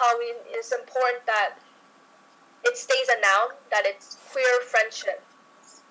[0.00, 1.60] Halloween, it's important that
[2.64, 5.22] it stays a noun, that it's queer friendship,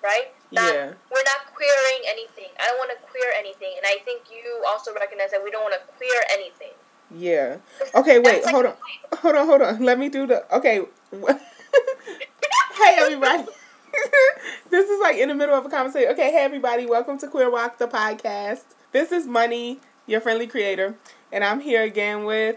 [0.02, 0.34] right?
[0.52, 0.92] That Yeah.
[1.10, 2.50] We're not queering anything.
[2.58, 5.62] I don't want to queer anything, and I think you also recognize that we don't
[5.62, 6.74] want to queer anything.
[7.10, 7.58] Yeah.
[7.94, 8.74] Okay, wait, like hold on.
[9.18, 9.82] Hold on, hold on.
[9.82, 10.84] Let me do the okay.
[11.12, 13.44] hey everybody.
[14.70, 16.10] this is like in the middle of a conversation.
[16.12, 18.62] Okay, hey everybody, welcome to Queer WOC the podcast.
[18.92, 20.96] This is Money, your friendly creator,
[21.32, 22.56] and I'm here again with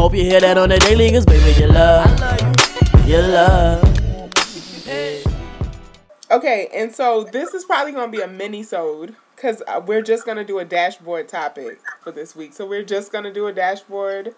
[0.00, 2.08] Hope you hear that on the daily, cause baby, you love.
[3.06, 3.84] You love.
[6.30, 10.42] Okay, and so this is probably gonna be a mini-sode because uh, we're just gonna
[10.42, 12.54] do a dashboard topic for this week.
[12.54, 14.34] So we're just gonna do a dashboard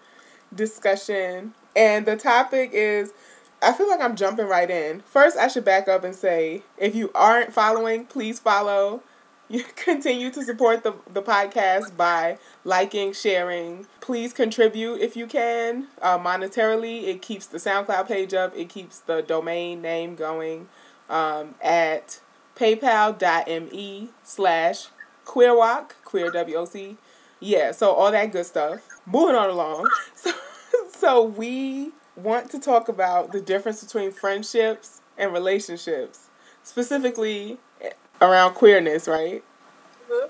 [0.53, 3.13] discussion, and the topic is.
[3.61, 4.99] I feel like I'm jumping right in.
[5.05, 9.01] First, I should back up and say, if you aren't following, please follow.
[9.53, 13.85] You continue to support the, the podcast by liking, sharing.
[14.01, 17.03] Please contribute if you can uh, monetarily.
[17.03, 18.57] It keeps the SoundCloud page up.
[18.57, 20.69] It keeps the domain name going
[21.07, 22.19] um, at
[22.55, 24.87] paypal.me slash
[25.23, 26.97] queerwoc, queer W-O-C.
[27.39, 28.81] Yeah, so all that good stuff.
[29.05, 29.87] Moving on along.
[30.15, 30.31] So,
[30.89, 36.29] so we want to talk about the difference between friendships and relationships,
[36.63, 37.59] specifically
[38.23, 39.43] around queerness, right?
[40.09, 40.29] Mhm.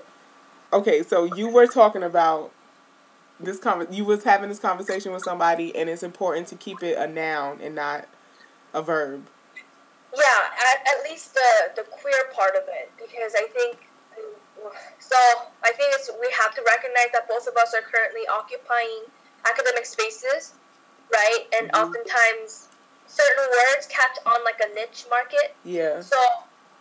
[0.72, 2.52] Okay, so you were talking about
[3.40, 6.98] this con- you was having this conversation with somebody and it's important to keep it
[6.98, 8.06] a noun and not
[8.74, 9.26] a verb.
[10.16, 10.22] Yeah,
[10.72, 13.78] at, at least the the queer part of it, because I think.
[14.98, 15.16] So
[15.62, 19.04] I think it's we have to recognize that both of us are currently occupying
[19.48, 20.54] academic spaces,
[21.12, 21.46] right?
[21.54, 21.82] And Mhm.
[21.82, 22.68] oftentimes
[23.06, 25.54] certain words catch on like a niche market.
[25.64, 26.00] Yeah.
[26.00, 26.16] So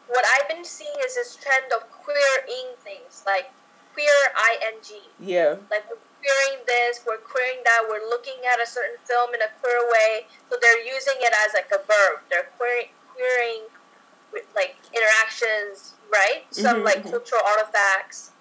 [0.07, 3.51] what I've been seeing is this trend of queering things, like
[3.93, 4.19] queer
[4.61, 5.01] ing.
[5.19, 5.55] Yeah.
[5.71, 9.51] Like we're queering this, we're queering that, we're looking at a certain film in a
[9.61, 10.27] queer way.
[10.49, 12.23] So they're using it as like a verb.
[12.29, 13.69] They're queering, queering
[14.55, 16.45] like interactions, right?
[16.49, 18.31] Some Mhm, like cultural artifacts.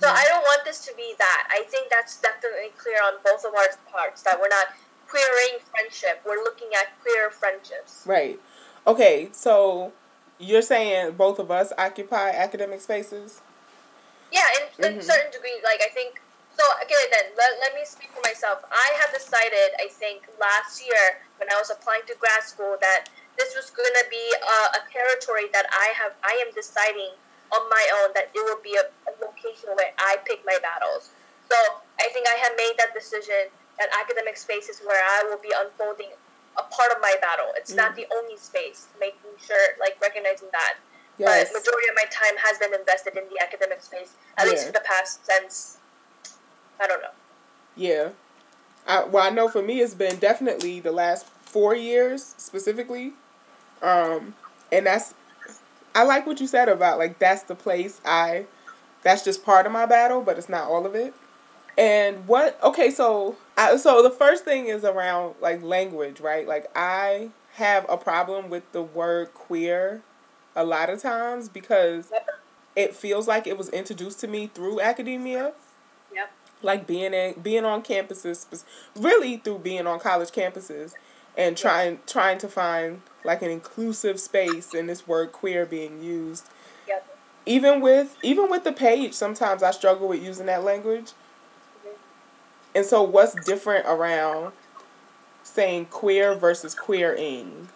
[0.00, 1.48] So I don't want this to be that.
[1.50, 4.68] I think that's definitely clear on both of our parts that we're not
[5.08, 6.22] queering friendship.
[6.24, 8.02] We're looking at queer friendships.
[8.06, 8.40] Right.
[8.86, 9.92] Okay, so
[10.42, 13.40] you're saying both of us occupy academic spaces?
[14.30, 15.02] Yeah, in, in Mhm.
[15.02, 16.20] certain degree, like I think.
[16.52, 18.60] So okay, then let, let me speak for myself.
[18.70, 23.08] I have decided, I think last year when I was applying to grad school, that
[23.38, 26.12] this was going to be a, a territory that I have.
[26.22, 27.16] I am deciding
[27.52, 31.10] on my own that it will be a, a location where I pick my battles.
[31.48, 31.56] So
[32.00, 33.48] I think I have made that decision
[33.78, 36.12] that academic space is where I will be unfolding
[36.58, 37.46] a part of my battle.
[37.56, 38.88] It's not the only space.
[39.00, 40.74] Making sure, like recognizing that.
[41.18, 41.50] Yes.
[41.52, 44.66] But majority of my time has been invested in the academic space, at least Yeah.
[44.66, 45.78] for the past since
[46.80, 47.10] I don't know.
[47.76, 48.10] Yeah.
[48.86, 53.12] I, well, I know for me it's been definitely the last four years specifically.
[53.80, 54.34] Um,
[54.72, 55.14] and that's,
[55.94, 58.46] I like what you said about like that's the place I,
[59.02, 61.14] that's just part of my battle, but it's not all of it.
[61.78, 66.46] And what, okay, so, I, so the first thing is around like language, right?
[66.46, 70.02] Like I have a problem with the word queer
[70.54, 72.28] a lot of times because Yep.
[72.76, 75.52] it feels like it was introduced to me through academia
[76.14, 76.30] Yep.
[76.62, 78.64] like being in being on campuses
[78.96, 80.94] really through being on college campuses
[81.36, 86.46] and trying trying to find like an inclusive space in this word queer being used
[86.86, 87.06] Yep.
[87.46, 91.12] even with even with the page sometimes i struggle with using that language
[92.74, 94.52] and so what's different around
[95.42, 97.68] saying queer versus queering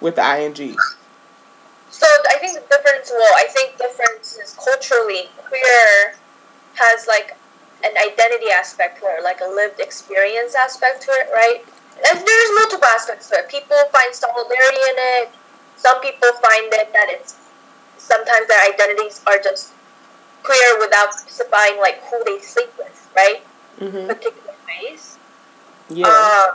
[0.00, 0.76] with the ing
[1.90, 3.10] So I think the difference.
[3.12, 6.14] Well, I think difference is culturally queer
[6.74, 7.36] has like
[7.84, 11.62] an identity aspect to it, like a lived experience aspect to it, right?
[12.08, 13.48] And there's multiple aspects to it.
[13.48, 15.30] People find solidarity in it.
[15.76, 17.36] Some people find it that it's
[17.98, 19.72] sometimes their identities are just
[20.42, 23.42] queer without specifying like who they sleep with, right?
[23.80, 24.06] Mm-hmm.
[24.06, 25.18] Particular ways.
[25.90, 26.06] Yeah.
[26.08, 26.54] Uh,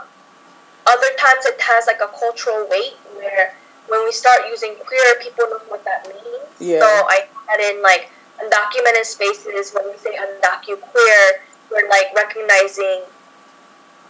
[0.86, 3.54] other times it has like a cultural weight where
[3.88, 6.48] when we start using queer, people know what that means.
[6.58, 6.80] Yeah.
[6.80, 8.10] So I add in like
[8.40, 9.72] undocumented spaces.
[9.72, 13.02] When we say undocu queer, we're like recognizing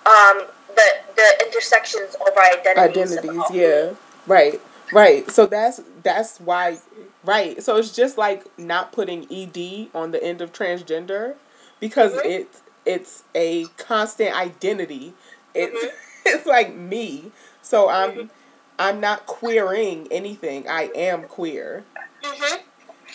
[0.06, 0.42] um,
[0.74, 0.82] the
[1.16, 3.16] the intersections of our identities.
[3.18, 3.90] identities yeah
[4.26, 4.60] right
[4.92, 6.78] right so that's that's why
[7.24, 11.34] right so it's just like not putting ed on the end of transgender
[11.80, 12.24] because Mhm.
[12.24, 15.12] it's it's a constant identity
[15.54, 15.90] it's Mhm.
[16.32, 17.30] it's like me
[17.62, 18.30] so i'm Mhm.
[18.78, 21.84] i'm not queering anything i am queer
[22.22, 22.62] Mhm.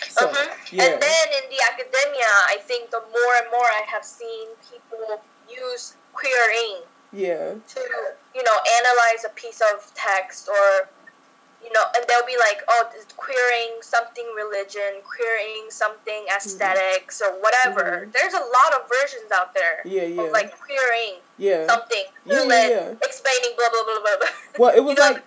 [0.09, 0.47] so Mhm.
[0.71, 4.47] yeah And then in the academia, I think the more and more I have seen
[4.69, 6.77] people use queering
[7.11, 7.79] yeah to,
[8.37, 10.89] you know, analyze a piece of text or,
[11.63, 17.31] you know, and they'll be like, oh, this queering something religion, queering something aesthetics or
[17.41, 18.05] whatever.
[18.07, 18.13] Mhm.
[18.13, 22.67] There's a lot of versions out there yeah yeah like queering yeah something, Yeah, yeah,
[22.69, 22.91] yeah.
[23.01, 24.27] explaining blah blah blah blah
[24.59, 25.23] well it was know, like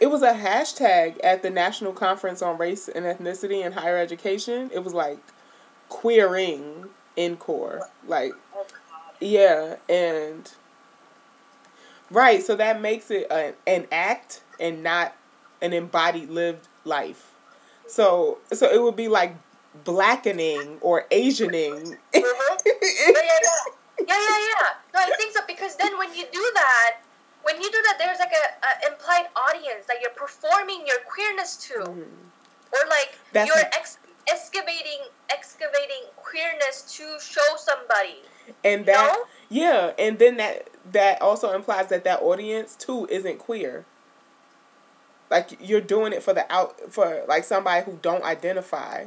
[0.00, 4.70] it was a hashtag at the National Conference on Race and Ethnicity in Higher Education.
[4.72, 5.18] It was like
[5.90, 6.86] queering
[7.18, 7.82] NCORE.
[8.06, 8.66] Like, Oh,
[9.20, 10.50] yeah, and
[12.10, 15.14] right, so that makes it an, an act and not
[15.62, 17.32] an embodied lived life.
[17.86, 19.34] So, so it would be like
[19.84, 21.96] blackening or Asianing.
[22.14, 22.58] Mhm.
[22.64, 23.74] Yeah, yeah, yeah.
[24.00, 24.68] Yeah, yeah, yeah.
[24.94, 27.00] No, I think so because then when you do that,
[27.42, 28.46] when you do that, there's like a,
[28.88, 32.08] a implied audience that you're performing your queerness to, Mhm.
[32.72, 33.98] or like That's you're ex-
[34.30, 38.22] excavating excavating queerness to show somebody.
[38.64, 39.24] and that No?
[39.48, 43.84] yeah and then that that also implies that that audience too isn't queer
[45.30, 49.06] like you're doing it for the out for like somebody who don't identify.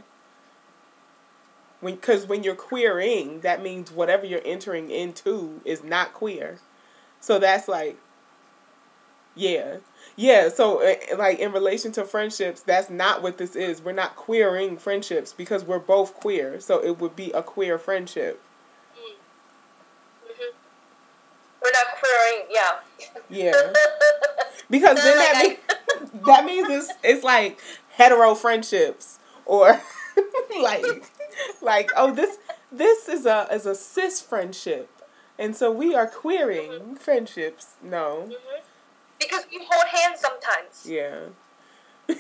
[1.82, 6.60] When because when you're queering that means whatever you're entering into is not queer.
[7.22, 7.98] So that's like
[9.36, 9.78] yeah.
[10.16, 13.82] Yeah so uh, like in relation to friendships that's not what this is.
[13.82, 16.60] We're not queering friendships because we're both queer.
[16.60, 18.42] So it would be a queer friendship.
[18.96, 19.14] Hmm
[21.62, 22.80] We're not queering, yeah.
[23.30, 23.74] Yeah.
[24.70, 25.73] Because then like, that, I-
[26.14, 29.82] that means it's it's like hetero friendships or
[30.62, 31.12] like
[31.62, 32.38] like oh this
[32.72, 34.90] this is a is a cis friendship.
[35.40, 37.76] And so we are queering friendships.
[37.82, 38.30] No.
[38.30, 38.62] Mhm.
[39.20, 40.86] Because we hold hands sometimes.
[40.86, 41.30] Yeah.
[42.08, 42.16] yeah,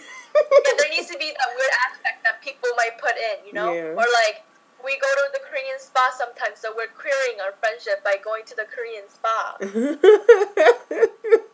[0.78, 3.72] there needs to be that weird aspect that people might put in, you know?
[3.72, 3.94] Yeah.
[3.94, 4.44] Or like
[4.84, 8.56] we go to the Korean spa sometimes, so we're queering our friendship by going to
[8.56, 9.58] the Korean spa.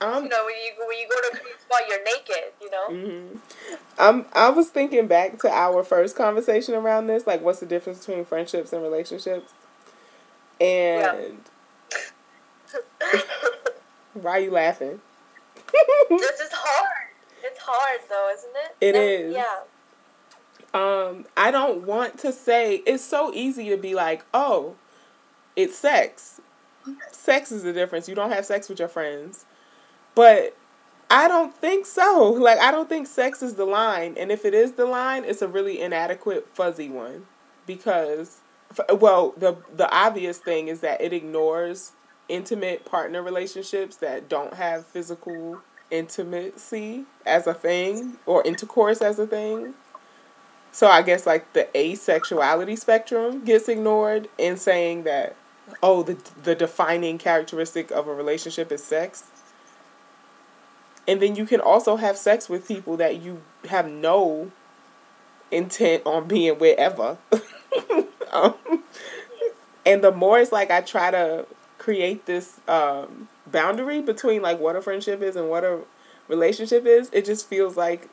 [0.00, 2.52] I'm You know, when you when you go to a spa, you're naked.
[2.60, 2.88] You know.
[2.90, 3.36] Mm-hmm.
[3.98, 8.04] I'm I was thinking back to our first conversation around this, like what's the difference
[8.04, 9.52] between friendships and relationships?
[10.60, 11.38] And
[14.14, 15.00] why are you laughing?
[16.10, 17.08] this is hard.
[17.42, 18.76] It's hard though, isn't it?
[18.80, 19.34] It And- is.
[19.34, 19.60] Yeah.
[20.74, 24.74] um, I don't want to say it's so easy to be like, oh,
[25.56, 26.40] it's sex.
[27.12, 28.08] Sex is the difference.
[28.08, 29.46] You don't have sex with your friends.
[30.14, 30.56] But
[31.10, 32.30] I don't think so.
[32.30, 35.42] Like I don't think sex is the line, and if it is the line, it's
[35.42, 37.26] a really inadequate fuzzy one
[37.66, 38.40] because
[38.92, 41.92] well, the the obvious thing is that it ignores
[42.28, 49.26] intimate partner relationships that don't have physical intimacy as a thing or intercourse as a
[49.26, 49.74] thing.
[50.72, 55.36] So I guess like the asexuality spectrum gets ignored in saying that
[55.82, 59.24] oh the the defining characteristic of a relationship is sex.
[61.06, 64.50] And then you can also have sex with people that you have no
[65.50, 67.18] intent on being with ever.
[68.32, 68.54] um,
[69.84, 71.46] and the more it's like I try to
[71.78, 75.80] create this um, boundary between like what a friendship is and what a
[76.28, 78.08] relationship is, it just feels like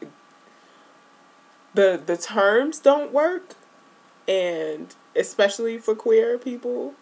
[1.73, 3.55] the the terms don't work
[4.27, 6.93] and especially for queer people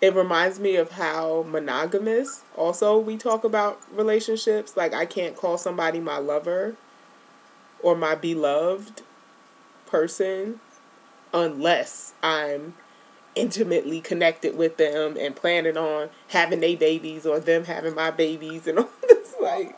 [0.00, 5.58] it reminds me of how monogamous also we talk about relationships like i can't call
[5.58, 6.76] somebody my lover
[7.82, 9.02] or my beloved
[9.86, 10.60] person
[11.32, 12.74] unless i'm
[13.34, 18.66] intimately connected with them and planning on having their babies or them having my babies
[18.66, 19.76] and all this like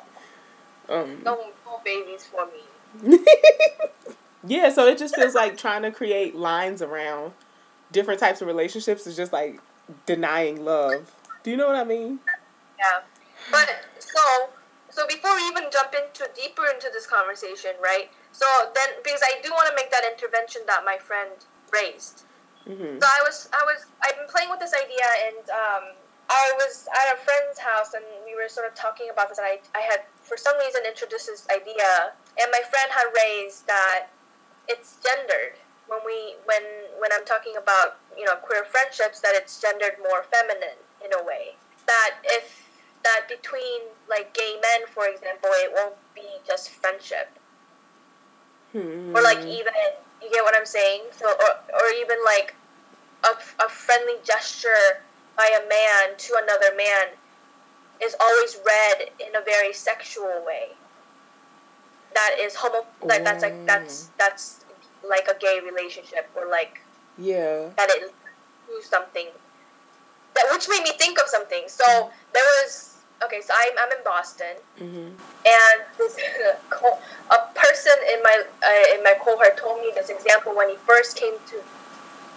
[0.88, 1.36] um No,
[1.66, 3.18] no babies for me.
[4.46, 7.32] yeah, so it just feels like trying to create lines around
[7.92, 9.60] different types of relationships is just like
[10.06, 11.14] denying love.
[11.42, 12.20] Do you know what I mean?
[12.78, 13.00] Yeah.
[13.50, 13.68] But
[13.99, 14.20] so
[14.90, 18.11] so before we even jump into deeper into this conversation, right?
[18.32, 21.30] So then, because I do want to make that intervention that my friend
[21.73, 22.26] raised.
[22.68, 22.99] Mm-hmm.
[23.00, 25.85] So I was, I was, I've been playing with this idea, and um,
[26.28, 29.47] I was at a friend's house, and we were sort of talking about this, and
[29.47, 34.11] I, I had for some reason introduced this idea, and my friend had raised that
[34.68, 35.59] it's gendered
[35.90, 36.62] when we, when,
[37.02, 41.23] when I'm talking about you know queer friendships, that it's gendered more feminine in a
[41.23, 41.59] way.
[41.87, 42.70] That if
[43.02, 47.35] that between like gay men, for example, it won't be just friendship,
[48.73, 49.16] Hmm.
[49.16, 49.75] or like even
[50.23, 51.02] you get what I'm saying.
[51.11, 52.54] So or or even like
[53.25, 55.02] a, a friendly gesture
[55.37, 57.18] by a man to another man
[58.00, 60.76] is always read in a very sexual way.
[62.14, 62.87] That is homo.
[63.02, 64.64] Like that's like that's that's
[65.09, 66.80] like a gay relationship or like
[67.19, 67.71] yeah.
[67.76, 68.12] that it
[68.69, 69.26] do something
[70.35, 71.64] that which made me think of something.
[71.66, 71.85] So
[72.33, 73.40] there was okay.
[73.42, 75.09] So I'm I'm in Boston, Mm-hmm.
[75.45, 76.16] and this
[77.30, 81.16] a person in my uh, in my cohort told me this example when he first
[81.16, 81.57] came to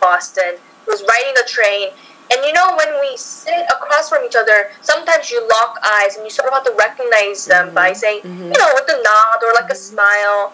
[0.02, 0.58] Boston.
[0.86, 1.90] He was riding the train.
[2.34, 6.24] And you know, when we sit across from each other, sometimes you lock eyes and
[6.26, 8.48] you sort of have to recognize them by saying, Mhm.
[8.52, 10.54] you know, with a nod or like a smile.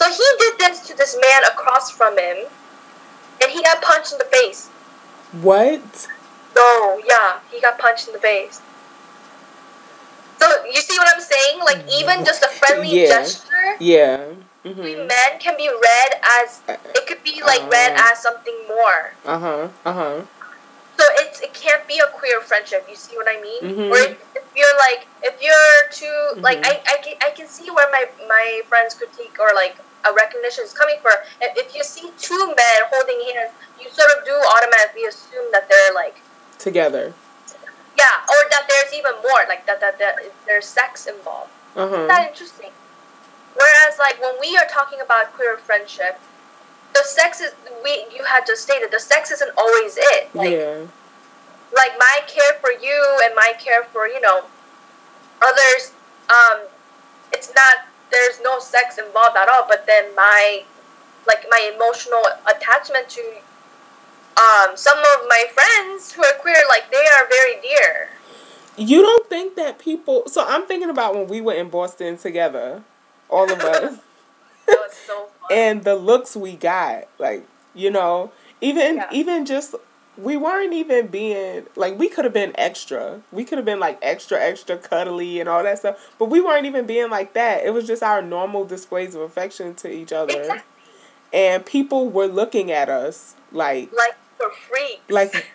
[0.00, 2.46] So he did this to this man across from him,
[3.42, 4.68] and he got punched in the face.
[5.32, 6.08] What?
[6.56, 8.60] No, yeah, he got punched in the face.
[10.40, 11.60] So you see what I'm saying?
[11.60, 13.08] Like even just a friendly Yeah.
[13.08, 14.16] gesture, Yeah.
[14.62, 15.06] between Mm-hmm.
[15.06, 16.62] men can be read as
[16.96, 18.08] it could be like read Uh.
[18.10, 19.12] as something more.
[19.26, 19.68] Uh huh.
[19.84, 20.20] Uh huh.
[21.00, 22.84] So it's it can't be a queer friendship.
[22.90, 23.62] You see what I mean?
[23.64, 23.88] Mhm.
[23.92, 26.70] Or if, if you're like if you're too like Mhm.
[26.70, 29.76] I, I can I can see where my my friend's critique or like
[30.08, 31.16] a recognition is coming from.
[31.40, 35.68] If, if you see two men holding hands, you sort of do automatically assume that
[35.70, 36.20] they're like
[36.58, 37.14] Together.
[37.96, 40.16] yeah, or that there's even more like that that, that
[40.46, 41.50] there's sex involved.
[41.76, 42.72] Uh Isn't that interesting?
[43.56, 46.20] Whereas like when we are talking about queer friendship,
[46.94, 47.52] the sex is
[47.84, 50.34] we you had just stated the sex isn't always it.
[50.34, 50.86] Like Yeah.
[51.74, 54.42] like my care for you and my care for you know
[55.42, 55.92] others
[56.28, 56.66] um
[57.32, 60.62] it's not there's no sex involved at all but then my
[61.26, 63.22] like my emotional attachment to
[64.36, 68.10] um some of my friends who are queer like they are very dear
[68.76, 70.24] You don't think that people?
[70.26, 72.82] So I'm thinking about when we were in Boston together,
[73.28, 73.98] all of us,
[74.76, 77.08] Oh, was so fun and the looks we got.
[77.18, 79.08] Like you know, even Yeah.
[79.12, 79.74] even just
[80.18, 83.20] we weren't even being like we could have been extra.
[83.32, 86.66] We could have been like extra extra cuddly and all that stuff, but we weren't
[86.66, 87.64] even being like that.
[87.64, 90.62] It was just our normal displays of affection to each other, exactly
[91.32, 95.46] and people were looking at us like like for free like.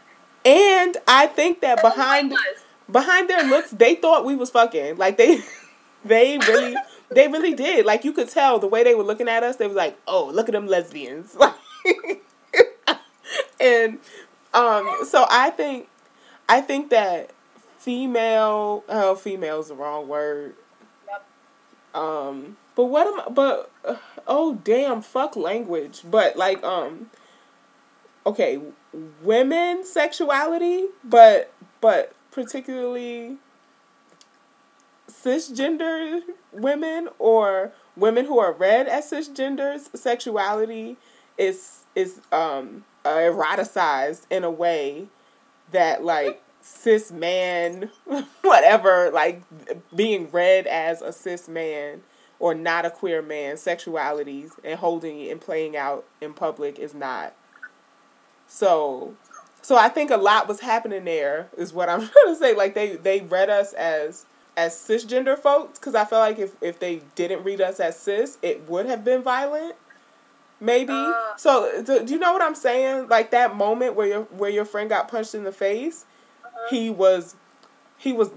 [0.46, 2.34] And I think that behind
[2.92, 4.98] behind their looks, they thought we was fucking.
[4.98, 5.42] Like they,
[6.06, 6.76] they really,
[7.10, 7.86] they really did.
[7.86, 9.58] Like you could tell the way they were looking at us.
[9.58, 11.54] They was like, "Oh, look at them lesbians." Like,
[13.60, 14.00] and
[14.54, 15.88] um, so I think,
[16.50, 17.30] I think that
[17.78, 20.56] female, oh, female is the wrong word.
[21.08, 21.26] Yep.
[21.94, 23.30] Um, but what am I?
[23.30, 23.96] But uh,
[24.28, 26.02] oh damn, fuck language.
[26.04, 27.12] But like um,
[28.26, 28.60] okay,
[29.22, 33.38] women's sexuality, but but particularly
[35.10, 36.22] cisgender
[36.56, 40.98] women or women who are read as cisgenders sexuality
[41.38, 45.08] is is um uh, eroticized in a way
[45.72, 47.90] that like cis man
[48.42, 49.44] whatever like
[49.96, 52.02] being read as a cis man
[52.40, 56.94] or not a queer man sexualities and holding it and playing out in public is
[56.94, 57.34] not.
[58.48, 59.16] So
[59.62, 62.56] so I think a lot was happening there is what I'm trying to say.
[62.56, 64.26] Like they they read us as
[64.58, 68.38] as cisgender folks because I feel like if if they didn't read us as cis
[68.42, 69.76] it would have been violent
[70.60, 70.94] maybe.
[70.94, 71.36] Uh.
[71.36, 73.08] so do, do you know what I'm saying?
[73.10, 76.06] Like that moment where your where your friend got punched in the face
[76.70, 77.36] he was
[77.98, 78.32] he was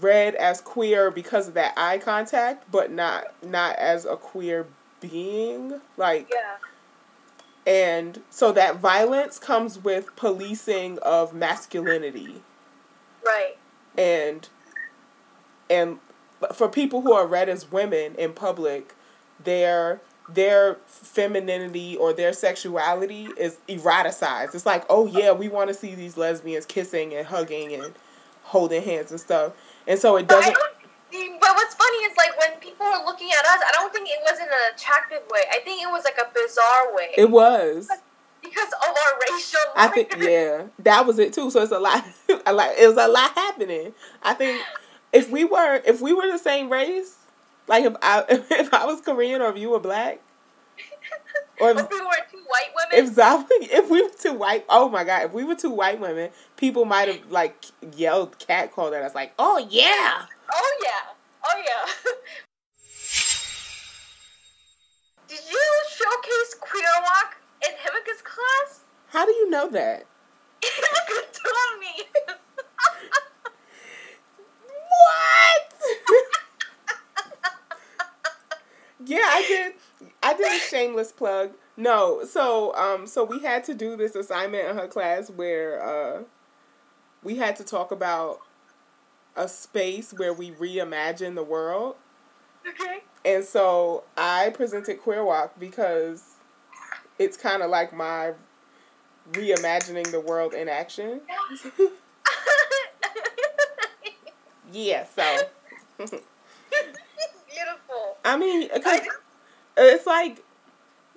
[0.00, 4.66] read as queer because of that eye contact but not not as a queer
[5.00, 6.56] being like yeah.
[7.72, 12.42] and so that violence comes with policing of masculinity.
[13.24, 13.56] Right.
[13.96, 14.48] And
[15.68, 15.98] and
[16.54, 18.94] for people who are read as women in public
[19.42, 25.74] their their femininity or their sexuality is eroticized it's like oh yeah we want to
[25.74, 27.94] see these lesbians kissing and hugging and
[28.42, 29.52] holding hands and stuff
[29.86, 30.56] and so it doesn't.
[31.12, 34.18] But what's funny is like when people were looking at us, I don't think it
[34.22, 35.40] was in an attractive way.
[35.50, 37.88] I think it was like a bizarre way it was
[38.42, 39.60] because of our racial.
[39.76, 41.50] I think yeah, that was it too.
[41.50, 42.04] So it's a lot,
[42.46, 42.72] a lot.
[42.76, 43.94] It was a lot happening.
[44.22, 44.60] I think,
[45.12, 47.16] if we were if we were the same race,
[47.66, 50.20] like if I if I was Korean or if you were black,
[51.60, 53.08] or if, if we were two white women.
[53.16, 53.18] if
[53.72, 56.84] if we were two white, oh my god, if we were two white women, people
[56.84, 60.26] might have like yelled cat called at us like, oh yeah.
[60.52, 61.12] oh yeah.
[61.48, 62.12] Oh yeah.
[65.28, 68.80] Did you showcase queer WOC in Himika's class?
[69.08, 70.06] How do you know that?
[70.62, 72.04] Himika told me.
[75.06, 75.72] What?
[79.06, 79.72] yeah, I did.
[80.22, 81.52] I did a shameless plug.
[81.76, 86.22] No, so um, so we had to do this assignment in her class where uh,
[87.22, 88.40] we had to talk about
[89.36, 91.96] a space where we reimagine the world,
[92.66, 93.02] okay.
[93.24, 96.36] and so I presented Queer WOC because
[97.18, 98.32] it's kind of like my
[99.32, 101.20] reimagining the world in action.
[104.76, 105.22] yeah, so
[105.98, 106.20] Beautiful.
[108.24, 108.68] I mean,
[109.76, 110.44] it's like,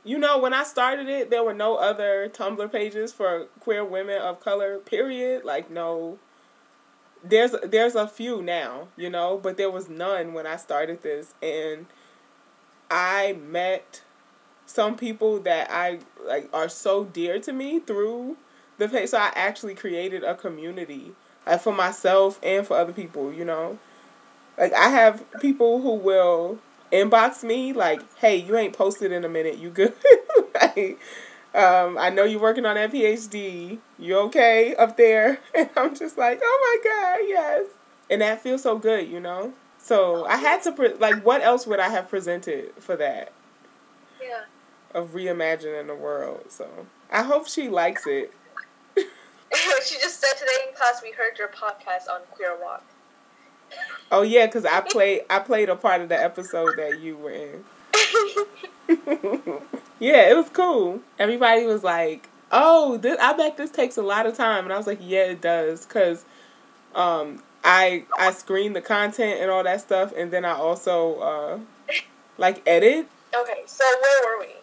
[0.03, 4.21] you know, when I started it, there were no other Tumblr pages for queer women
[4.21, 4.79] of color.
[4.79, 5.43] Period.
[5.43, 6.19] Like no.
[7.21, 11.33] There's there's a few now, you know, but there was none when I started this,
[11.41, 11.85] and
[12.89, 14.03] I met
[14.65, 18.37] some people that I like are so dear to me through
[18.77, 19.09] the page.
[19.09, 21.13] So I actually created a community,
[21.49, 23.79] like for myself and for other people, you know.
[24.57, 26.59] Like I have people who will
[26.91, 29.57] inbox me like, "Hey, you ain't posted in a minute.
[29.57, 29.93] You good?"
[30.61, 30.99] like,
[31.55, 33.79] um, I know you're working on that PhD.
[33.97, 35.39] You okay up there?
[35.55, 37.65] And I'm just like, "Oh my god, yes!"
[38.09, 39.53] And that feels so good, you know.
[39.77, 43.31] So I had to pre- like, what else would I have presented for that
[44.21, 44.41] Yeah.
[44.93, 46.45] of reimagining the world?
[46.49, 46.67] So
[47.11, 48.33] I hope she likes it.
[49.85, 52.81] she just said today in class we heard your podcast on Queer WOC.
[54.11, 57.29] Oh yeah, because I played I played a part of the episode that you were
[57.29, 57.63] in.
[59.99, 61.01] yeah, it was cool.
[61.19, 64.77] Everybody was like, "Oh, this, I bet this takes a lot of time," and I
[64.77, 66.25] was like, "Yeah, it does," because
[66.95, 71.59] um, I I screen the content and all that stuff, and then I also uh,
[72.39, 73.07] like edit.
[73.35, 74.53] okay, so where were we?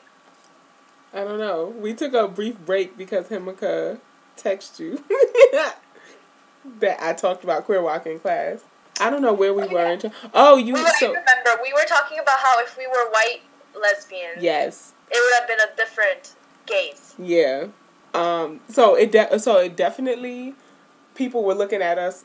[1.15, 1.67] I don't know.
[1.67, 4.01] We took a brief break because Himika
[4.37, 5.05] texted you
[6.81, 8.65] that I talked about queer walking class.
[9.01, 9.87] I don't know where we were.
[9.87, 12.87] In oh, you We were, I so remember we were talking about how if we
[12.87, 13.41] were white
[13.79, 14.95] lesbians, yes.
[15.11, 16.35] it would have been a different
[16.67, 17.15] gaze.
[17.19, 17.69] Yeah.
[18.15, 18.61] Um.
[18.69, 20.55] So it de- so it definitely
[21.15, 22.25] people were looking at us.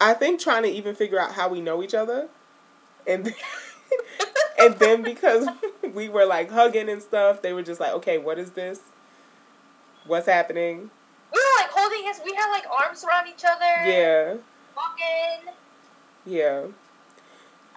[0.00, 2.28] I think trying to even figure out how we know each other,
[3.06, 3.34] and then,
[4.58, 5.46] and then because
[5.94, 8.80] we were like hugging and stuff, they were just like, okay, what is this?
[10.06, 10.90] What's happening?
[11.32, 12.20] We were like holding his.
[12.24, 13.88] We had like arms around each other.
[13.88, 14.34] Yeah.
[14.76, 15.52] Walking.
[16.26, 16.66] Yeah.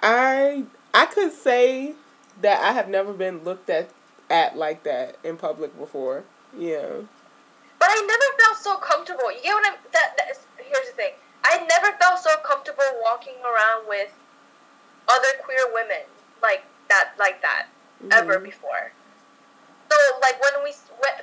[0.01, 1.93] I I could say
[2.41, 3.89] that I have never been looked at
[4.29, 6.23] at like that in public before.
[6.57, 7.07] Yeah.
[7.79, 9.31] But I never felt so comfortable.
[9.31, 9.77] You get what I'm.
[9.93, 11.13] That, that is, here's the thing.
[11.43, 14.11] I never felt so comfortable walking around with
[15.07, 16.01] other queer women
[16.41, 17.67] like that, like that,
[18.11, 18.43] ever Mhm.
[18.45, 18.91] before.
[19.91, 20.73] So like when we,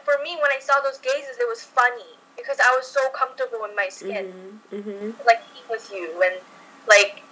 [0.04, 3.64] for me, when I saw those gazes, it was funny because I was so comfortable
[3.64, 4.82] in my skin, Mhm.
[4.82, 5.26] Mhm.
[5.26, 6.34] like with you, and
[6.88, 7.22] like,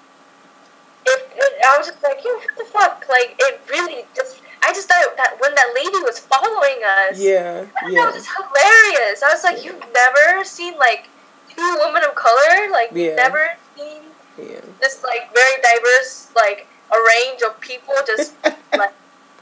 [1.06, 3.04] it, it, I was just like, yo, what the fuck?
[3.08, 4.38] Like it really just.
[4.62, 7.64] I just thought that when that lady was following us, Yeah.
[7.88, 9.22] yeah, it was hilarious.
[9.22, 11.08] I was like, you've never seen like
[11.56, 13.14] two women of color, like Yeah.
[13.14, 14.02] never seen
[14.36, 14.60] Yeah.
[14.80, 18.34] this like very diverse like a range of people just
[18.76, 18.92] like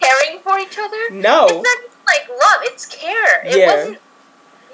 [0.01, 1.11] caring for each other.
[1.11, 1.47] No.
[1.51, 3.43] It's not like love; it's care.
[3.45, 3.75] It Yeah.
[3.75, 3.99] wasn't.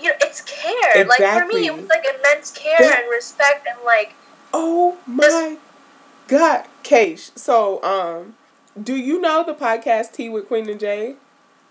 [0.05, 1.05] You know, it's care.
[1.07, 4.15] Like for me, it was like immense care That- and respect and like
[4.53, 5.57] Oh my
[6.29, 7.37] God, Keish.
[7.37, 8.37] So, um,
[8.81, 11.17] do you know the podcast Tea with Queen and Jay?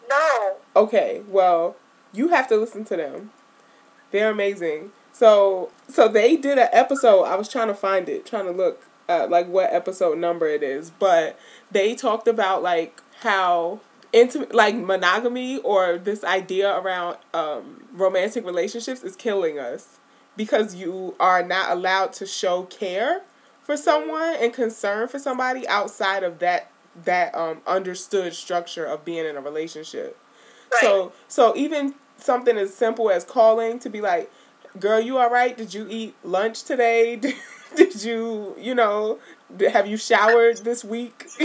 [0.09, 0.55] no.
[0.75, 1.75] Okay, well,
[2.11, 3.31] you have to listen to them.
[4.11, 4.91] They're amazing.
[5.11, 7.23] So, so they did an episode.
[7.23, 10.63] I was trying to find it, trying to look uh, like what episode number it
[10.63, 11.39] is, but
[11.71, 13.79] they talked about like how
[14.11, 19.99] intimate, like monogamy or this idea around um, romantic relationships is killing us
[20.35, 23.21] because you are not allowed to show care
[23.61, 26.69] for someone and concern for somebody outside of that
[27.05, 30.17] that um understood structure of being in a relationship.
[30.71, 30.81] Right.
[30.81, 34.31] So so even something as simple as calling to be like,
[34.79, 35.55] "Girl, you all right?
[35.55, 37.15] Did you eat lunch today?
[37.15, 37.35] Did,
[37.75, 39.17] did you, you know,
[39.71, 41.25] have you showered this week?"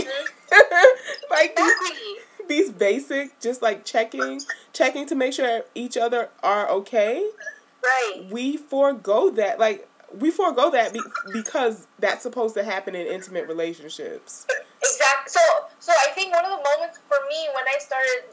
[1.31, 2.18] like these, Exactly.
[2.49, 4.41] These basic just like checking
[4.73, 7.25] checking to make sure each other are okay
[7.81, 8.27] Right.
[8.29, 9.57] we forego that.
[9.57, 10.99] Like we forego that be-
[11.31, 14.45] because that's supposed to happen in intimate relationships.
[14.83, 15.31] Exactly.
[15.31, 15.39] So,
[15.79, 18.23] so I think one of the moments for me when I started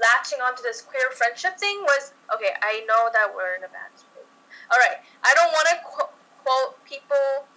[0.00, 2.50] latching onto this queer friendship thing was okay.
[2.62, 4.30] I know that we're in a bad space.
[4.70, 4.98] All right.
[5.24, 6.12] I don't want to qu-
[6.44, 7.48] quote people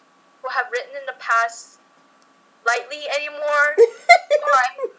[0.41, 1.77] who have written in the past
[2.65, 3.75] lightly anymore.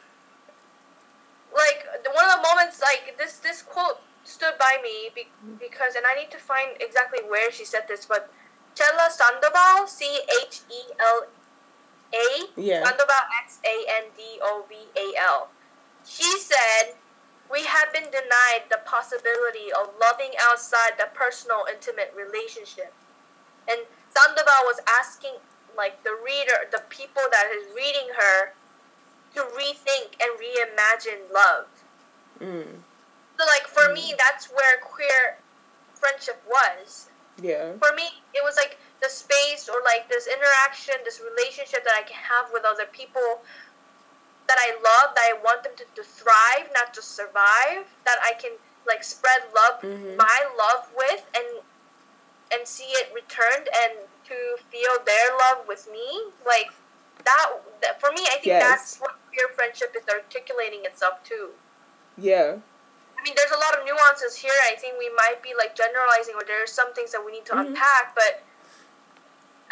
[1.54, 6.04] like one of the moments, like this, this quote stood by me be- because, and
[6.06, 8.30] I need to find exactly where she said this, but
[8.74, 11.26] Chela Sandoval, C H E L
[12.14, 12.84] A, Yeah.
[12.84, 15.48] Sandoval, X A N D O V A L.
[16.06, 16.94] She said,
[17.50, 22.92] We have been denied the possibility of loving outside the personal, intimate relationship.
[23.68, 23.80] And
[24.14, 25.34] Sandoval was asking,
[25.76, 28.54] like, the reader, the people that is reading her,
[29.34, 31.66] to rethink and reimagine love.
[32.40, 32.80] Mm.
[33.38, 35.36] So, like, for me, that's where queer
[35.94, 37.08] friendship was
[37.42, 37.72] Yeah.
[37.78, 42.00] for me it was like the space or like this interaction this relationship that i
[42.02, 43.40] can have with other people
[44.48, 48.32] that i love that i want them to, to thrive not just survive that i
[48.40, 48.52] can
[48.86, 50.16] like spread love Mhm.
[50.16, 51.60] my love with and
[52.52, 53.92] and see it returned and
[54.24, 56.70] to feel their love with me like
[57.24, 57.46] that,
[57.82, 58.62] that for me i think Yes.
[58.68, 59.09] that's what
[59.40, 61.50] queer friendship is articulating itself too.
[62.16, 62.56] Yeah.
[63.18, 64.52] I mean, there's a lot of nuances here.
[64.70, 67.44] I think we might be like generalizing, or there are some things that we need
[67.46, 67.66] to Mhm.
[67.68, 68.14] unpack.
[68.14, 68.42] But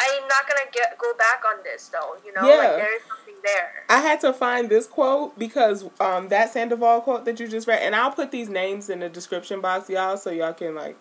[0.01, 2.17] I'm not gonna get go back on this, though.
[2.25, 2.57] You know, Yeah.
[2.57, 3.85] like there is something there.
[3.89, 7.83] I had to find this quote because um that Sandoval quote that you just read,
[7.83, 10.97] and I'll put these names in the description box, y'all, so y'all can like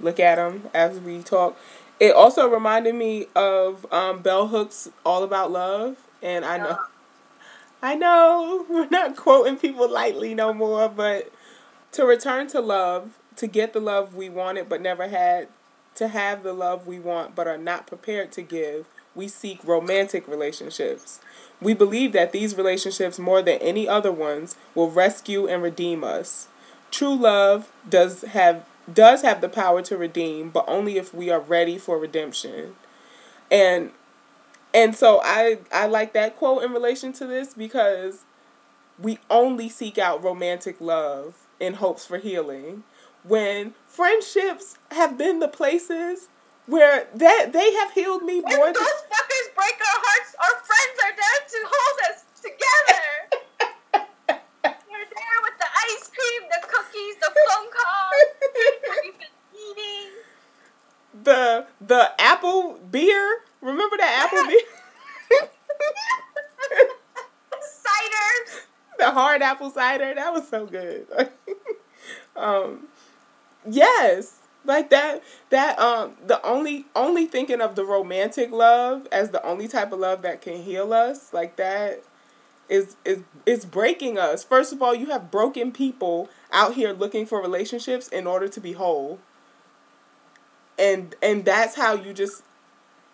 [0.00, 1.56] look at them as we talk.
[2.00, 6.78] It also reminded me of um, Bell Hooks' "All About Love," and I know,
[7.86, 11.32] I know we're not quoting people lightly no more, but
[11.92, 15.46] to return to love, to get the love we wanted but never had,
[15.94, 20.26] to have the love we want but are not prepared to give, we seek romantic
[20.26, 21.20] relationships.
[21.60, 26.48] We believe that these relationships, more than any other ones, will rescue and redeem us.
[26.90, 31.40] True love does have does have the power to redeem, but only if we are
[31.40, 32.74] ready for redemption.
[33.50, 33.92] And
[34.76, 38.24] and so I I like that quote in relation to this because
[38.98, 42.84] we only seek out romantic love in hopes for healing
[43.24, 46.28] when friendships have been the places
[46.66, 50.56] where that they have healed me When more those than fuckers break our hearts, our
[50.68, 53.04] friends are there to hold us together.
[54.62, 58.26] They're there with the ice cream, the cookies, the phone calls.
[59.04, 60.10] We've been eating.
[61.24, 63.40] the the apple beer.
[63.60, 64.60] Remember that apple beer?
[67.60, 68.66] Ciders.
[68.98, 70.14] the hard apple cider.
[70.14, 71.06] That was so good.
[72.36, 72.88] um,
[73.68, 75.22] yes, like that.
[75.50, 80.00] That um, the only only thinking of the romantic love as the only type of
[80.00, 81.32] love that can heal us.
[81.32, 82.02] Like that
[82.68, 84.44] is is is breaking us.
[84.44, 88.60] First of all, you have broken people out here looking for relationships in order to
[88.60, 89.18] be whole.
[90.78, 92.42] And and that's how you just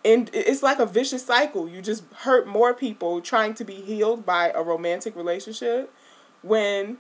[0.05, 1.69] and it's like a vicious cycle.
[1.69, 5.95] You just hurt more people trying to be healed by a romantic relationship
[6.43, 6.99] when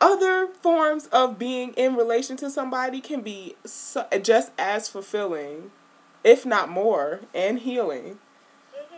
[0.00, 5.70] other forms of being in relation to somebody can be so, just as fulfilling,
[6.24, 8.18] if not more, and healing.
[8.74, 8.96] hmm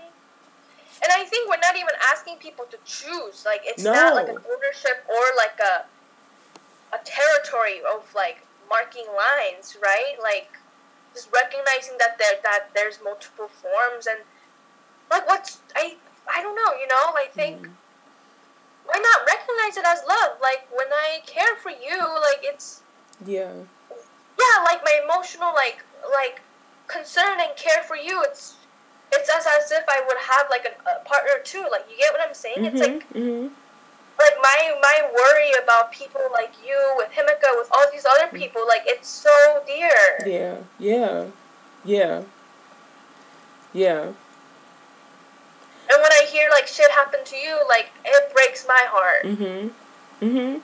[1.02, 3.44] And I think we're not even asking people to choose.
[3.44, 3.92] Like it's No.
[3.92, 5.84] not like an ownership or like a
[6.94, 10.14] a territory of like marking lines, right?
[10.22, 10.50] Like
[11.14, 14.20] just recognizing that there that there's multiple forms and
[15.10, 15.96] like what's I
[16.32, 17.68] I don't know, you know, I think
[18.86, 20.38] why not recognize it as love?
[20.40, 22.82] Like when I care for you, like it's
[23.24, 23.52] Yeah.
[24.38, 26.42] yeah, like my emotional like like
[26.86, 28.22] concern and care for you.
[28.22, 28.56] It's
[29.12, 31.66] it's as as if I would have like a, a partner too.
[31.70, 32.64] Like you get what I'm saying?
[32.64, 33.48] It's like hmm
[34.18, 38.66] like my my worry about people like you with Himika with all these other people.
[38.66, 39.90] Like it's so dear.
[40.26, 40.56] Yeah.
[40.78, 41.26] Yeah.
[41.84, 42.22] Yeah.
[43.72, 44.12] Yeah.
[46.34, 49.24] And when I hear like shit happen to you, like it breaks my heart.
[49.24, 49.70] Mhm.
[50.20, 50.60] Mhm.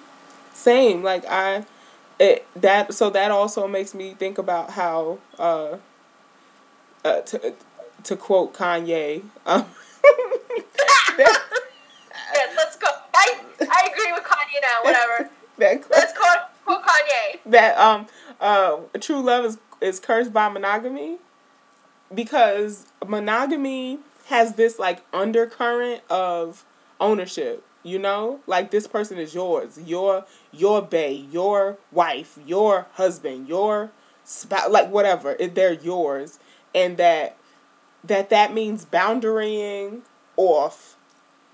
[0.53, 1.03] Same.
[1.03, 1.65] Like I,
[2.19, 5.79] it that so that also makes me think about how uh,
[7.05, 7.55] uh to
[8.05, 9.23] to quote Kanye.
[9.47, 9.67] Um,
[11.17, 11.41] that,
[12.35, 12.89] yes, let's go.
[13.15, 14.83] I I agree with Kanye now.
[14.85, 15.31] Whatever.
[15.59, 17.39] that Let's quote quote Kanye.
[17.47, 18.07] that um
[18.41, 21.19] uh true love is is cursed by monogamy
[22.15, 23.99] because monogamy
[24.31, 26.65] has this like undercurrent of
[26.99, 28.41] ownership you know?
[28.47, 29.79] Like this person is yours.
[29.83, 33.91] Your your bae your wife your husband your
[34.25, 36.39] spouse, like whatever, it, they're yours,
[36.75, 37.37] and that
[38.05, 40.03] that that means boundarying
[40.37, 40.97] off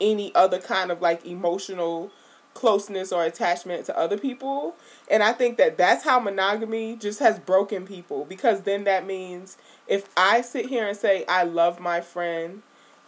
[0.01, 2.11] any other kind of like emotional
[2.55, 4.75] closeness or attachment to other people.
[5.11, 9.59] And I think that that's how monogamy just has broken people because then that means
[9.87, 12.62] if I sit here and say I love my friend,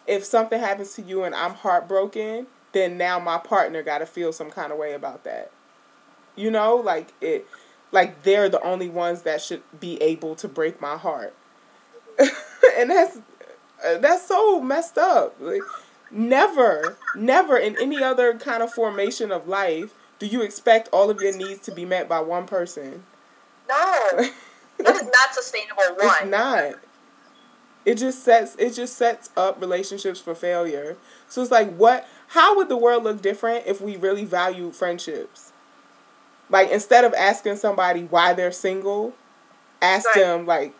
[0.08, 4.32] if something happens to you and I'm heartbroken, then now my partner got to feel
[4.32, 5.52] some kind of way about that.
[6.34, 7.46] You know, like it
[7.92, 11.34] like they're the only ones that should be able to break my heart.
[12.76, 13.18] and that's
[14.00, 15.36] that's so messed up.
[15.38, 15.62] Like
[16.10, 21.20] Never, never in any other kind of formation of life do you expect all of
[21.20, 23.04] your needs to be met by one person.
[23.68, 24.08] No,
[24.78, 25.82] that is not sustainable.
[25.96, 26.74] One, it's not.
[27.84, 30.96] It just sets it just sets up relationships for failure.
[31.28, 32.06] So it's like, what?
[32.28, 35.52] How would the world look different if we really valued friendships?
[36.50, 39.14] Like instead of asking somebody why they're single,
[39.80, 40.22] ask right.
[40.22, 40.74] them like,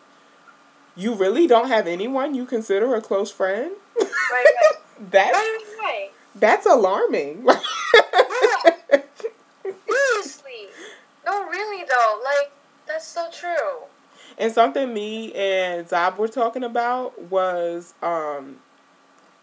[0.96, 3.72] you really don't have anyone you consider a close friend.
[3.98, 4.10] Right.
[4.32, 4.44] right.
[5.10, 5.38] That's
[5.78, 7.46] right, that's alarming.
[9.88, 10.68] Seriously,
[11.24, 12.50] no, really though, like
[12.86, 13.86] that's so true.
[14.38, 18.56] And something me and Zab were talking about was um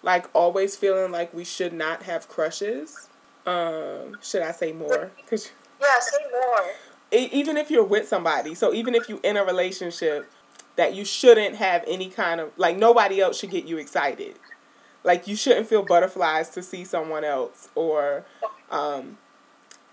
[0.01, 3.09] like always feeling like we should not have crushes.
[3.45, 5.11] Um, should I say more?
[5.29, 6.71] Cause yeah, say more.
[7.11, 10.29] Even if you're with somebody, so even if you're in a relationship,
[10.75, 14.35] that you shouldn't have any kind of like nobody else should get you excited
[15.05, 18.25] like you shouldn't feel butterflies to see someone else or
[18.71, 19.17] um,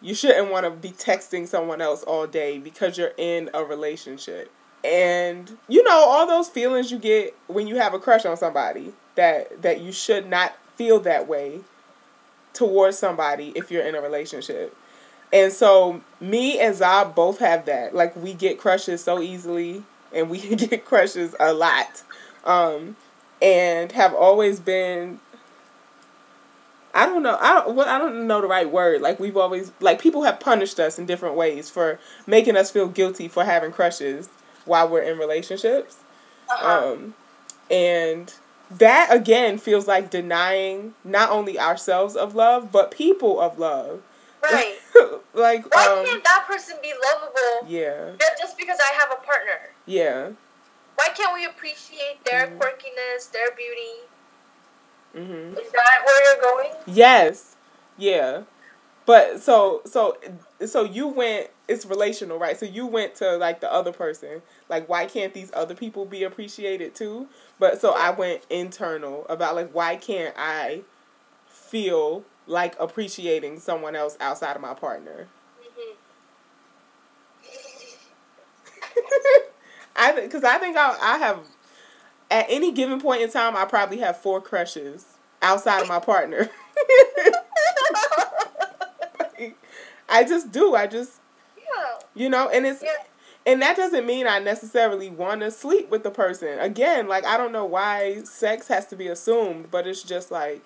[0.00, 4.50] you shouldn't want to be texting someone else all day because you're in a relationship
[4.84, 8.92] and you know all those feelings you get when you have a crush on somebody
[9.14, 11.60] that that you should not feel that way
[12.52, 14.76] towards somebody if you're in a relationship
[15.32, 20.28] and so me and Zab both have that like we get crushes so easily and
[20.28, 22.02] we get crushes a lot
[22.44, 22.96] um,
[23.40, 25.20] and have always been
[26.94, 27.38] I don't know.
[27.40, 27.74] I don't.
[27.74, 29.00] Well, I don't know the right word.
[29.00, 32.86] Like we've always like people have punished us in different ways for making us feel
[32.86, 34.28] guilty for having crushes
[34.64, 35.98] while we're in relationships,
[36.50, 36.92] uh-huh.
[36.92, 37.14] um,
[37.70, 38.34] and
[38.70, 44.02] that again feels like denying not only ourselves of love but people of love.
[44.42, 44.76] Right.
[45.34, 47.70] like why um, can't that person be lovable?
[47.70, 48.12] Yeah.
[48.38, 49.70] Just because I have a partner.
[49.86, 50.30] Yeah.
[50.96, 52.58] Why can't we appreciate their mm-hmm.
[52.58, 54.08] quirkiness, their beauty?
[55.16, 55.58] Mm-hmm.
[55.58, 56.70] Is that where you're going?
[56.86, 57.56] Yes.
[57.96, 58.42] Yeah.
[59.04, 60.16] But so so
[60.66, 62.58] so you went it's relational, right?
[62.58, 64.42] So you went to like the other person.
[64.68, 67.28] Like why can't these other people be appreciated too?
[67.58, 70.82] But so I went internal about like why can't I
[71.48, 75.28] feel like appreciating someone else outside of my partner?
[75.62, 75.94] Mm-hmm.
[79.96, 81.40] I because I think I I have
[82.30, 85.06] at any given point in time I probably have four crushes
[85.42, 86.50] outside of my partner.
[90.08, 90.74] I just do.
[90.74, 91.20] I just
[91.56, 91.98] yeah.
[92.14, 92.90] You know, and it's yeah.
[93.46, 96.58] and that doesn't mean I necessarily want to sleep with the person.
[96.58, 100.62] Again, like I don't know why sex has to be assumed, but it's just like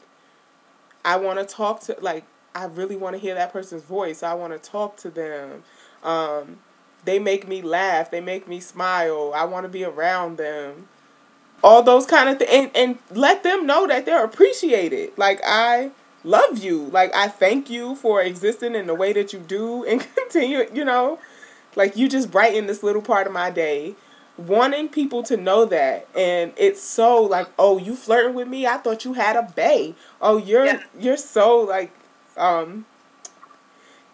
[1.04, 4.22] I want to talk to like I really want to hear that person's voice.
[4.22, 5.62] I want to talk to them.
[6.02, 6.58] Um,
[7.04, 8.10] they make me laugh.
[8.10, 9.32] They make me smile.
[9.34, 10.88] I want to be around them.
[11.62, 12.50] All those kind of things.
[12.50, 15.12] And, and let them know that they're appreciated.
[15.16, 15.90] Like, I
[16.26, 16.84] love you.
[16.86, 20.84] Like, I thank you for existing in the way that you do and continue, you
[20.84, 21.18] know.
[21.74, 23.94] Like, you just brighten this little part of my day.
[24.36, 26.08] Wanting people to know that.
[26.14, 28.66] And it's so like, oh, you flirting with me?
[28.66, 29.94] I thought you had a bae.
[30.20, 30.82] Oh, you're yeah.
[30.98, 31.90] you're so like
[32.36, 32.84] um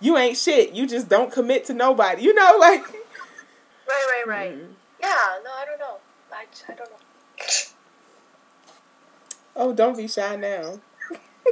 [0.00, 0.74] you ain't shit.
[0.74, 2.22] You just don't commit to nobody.
[2.22, 2.84] You know, like.
[2.84, 2.96] Right,
[3.88, 4.52] right, right.
[4.52, 4.72] Mm-hmm.
[5.00, 5.96] Yeah, no, I don't know.
[6.32, 6.96] I, I don't know.
[9.56, 10.78] Oh, don't be shy now.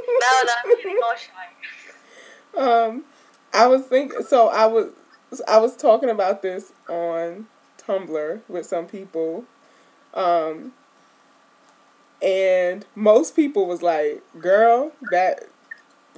[0.07, 2.57] No, no, I'm getting all shy.
[2.57, 3.03] Um,
[3.53, 4.23] I was thinking.
[4.23, 4.91] So I was,
[5.47, 9.45] I was talking about this on Tumblr with some people,
[10.13, 10.73] um,
[12.21, 15.43] and most people was like, "Girl, that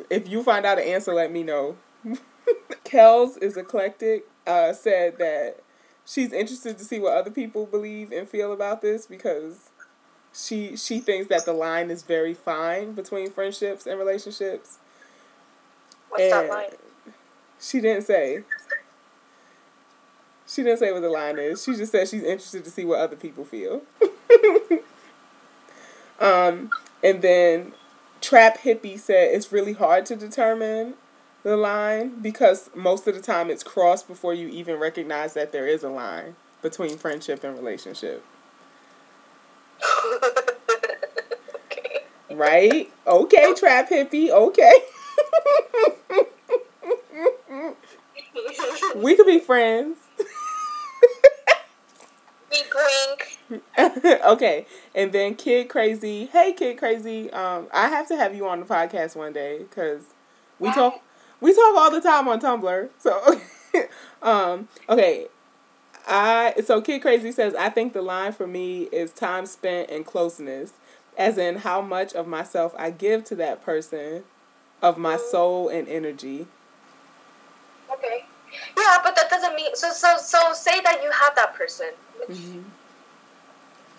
[0.09, 1.77] if you find out an answer, let me know."
[2.85, 4.25] Kels is eclectic.
[4.45, 5.57] Uh, said that
[6.05, 9.69] she's interested to see what other people believe and feel about this because
[10.33, 14.79] she she thinks that the line is very fine between friendships and relationships.
[16.09, 16.69] What's and that line?
[17.59, 18.43] She didn't say.
[20.47, 21.63] She didn't say what the line is.
[21.63, 23.81] She just said she's interested to see what other people feel.
[26.19, 26.69] um,
[27.03, 27.73] and then
[28.21, 30.95] Trap Hippie said it's really hard to determine
[31.43, 35.67] the line because most of the time it's crossed before you even recognize that there
[35.67, 36.35] is a line.
[36.61, 38.23] between friendship and relationship.
[41.65, 42.03] Okay.
[42.31, 42.91] Right?
[43.05, 44.29] Okay, trap hippie.
[44.29, 44.73] Okay.
[48.95, 49.97] we could be friends.
[54.25, 54.65] Okay,
[54.95, 56.25] and then Kid Crazy.
[56.27, 57.31] Hey, Kid Crazy.
[57.31, 60.03] Um, I have to have you on the podcast one day because
[60.59, 61.01] we talk.
[61.41, 62.89] We talk all the time on Tumblr.
[62.99, 63.41] So,
[64.21, 65.27] um, okay.
[66.07, 70.05] I so Kid Crazy says I think the line for me is time spent and
[70.05, 70.73] closeness,
[71.17, 74.23] as in how much of myself I give to that person,
[74.81, 76.47] of my soul and energy.
[77.91, 78.25] Okay.
[78.77, 81.91] Yeah, but that doesn't mean so so so say that you have that person.
[82.29, 82.61] Mm-hmm.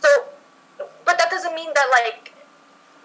[0.00, 0.08] So
[1.04, 2.34] but that doesn't mean that like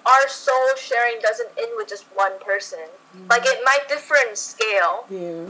[0.05, 2.79] our soul sharing doesn't end with just one person.
[3.29, 5.45] Like it might differ in scale, Yeah.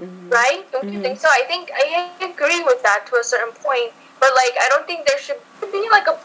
[0.00, 0.30] Mm-hmm.
[0.30, 0.64] right?
[0.72, 1.28] Don't you think so?
[1.30, 5.06] I think I agree with that to a certain point, but like I don't think
[5.06, 6.18] there should be like a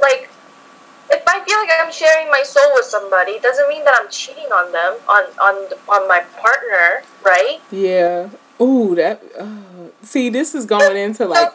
[0.00, 0.30] like
[1.10, 4.08] if I feel like I'm sharing my soul with somebody, it doesn't mean that I'm
[4.08, 5.54] cheating on them on on
[5.88, 7.60] on my partner, right?
[7.70, 8.30] Yeah.
[8.60, 9.22] Ooh, that.
[9.38, 11.52] Uh, see, this is going into like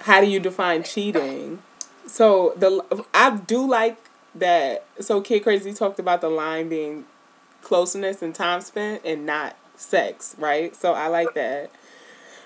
[0.00, 1.62] how do you define cheating?
[2.06, 3.98] So the I do like
[4.34, 4.84] that.
[5.00, 7.04] So Kid Crazy talked about the line being
[7.62, 10.74] closeness and time spent and not sex, right?
[10.76, 11.70] So I like that.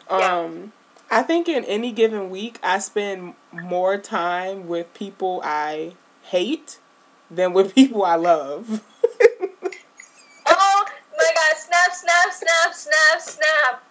[0.09, 0.73] Um,
[1.11, 6.79] I think in any given week I spend more time with people I hate
[7.31, 8.83] than with people I love.
[10.47, 10.85] Oh
[11.17, 13.83] my god, snap, snap, snap, snap, snap.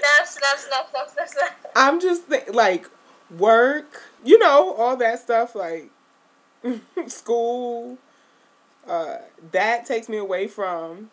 [0.00, 1.72] Snap, snap, snap, snap, snap, snap.
[1.76, 2.88] I'm just th- like
[3.36, 5.90] work, you know, all that stuff like
[7.06, 7.98] school.
[8.86, 9.18] Uh,
[9.52, 11.10] that takes me away from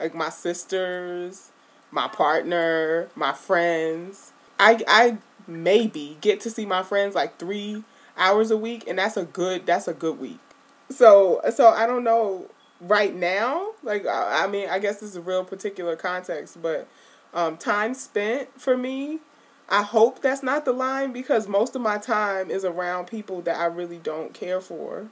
[0.00, 1.50] like my sisters,
[1.90, 4.32] my partner, my friends.
[4.58, 7.82] I I maybe get to see my friends like 3
[8.16, 10.40] hours a week and that's a good that's a good week.
[10.90, 12.46] So so I don't know
[12.80, 16.88] right now, like I, I mean, I guess this is a real particular context, but
[17.32, 19.20] um, time spent for me
[19.70, 23.56] I hope that's not the line because most of my time is around people that
[23.56, 25.08] I really don't care for.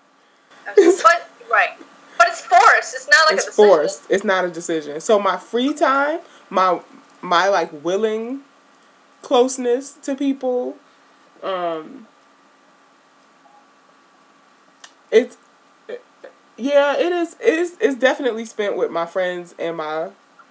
[0.77, 1.79] But right,
[2.29, 2.95] it's forced.
[2.95, 3.69] It's not like it's a decision.
[3.69, 4.03] forced.
[4.11, 5.01] It's not a decision.
[5.01, 6.81] So my free time, my
[7.23, 8.41] my like willing
[9.23, 10.77] closeness to people,
[11.43, 12.07] um,
[15.11, 15.37] it's
[16.57, 17.37] yeah, it is.
[17.41, 17.77] It is.
[17.81, 20.11] It's definitely spent with my friends and my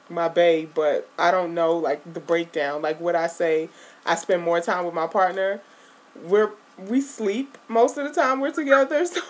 [0.10, 2.82] my bae, but I don't know like the breakdown.
[2.82, 3.70] Like what I say,
[4.06, 5.62] I spend more time with my partner.
[6.24, 9.06] We're we sleep most of the time we're together.
[9.06, 9.22] So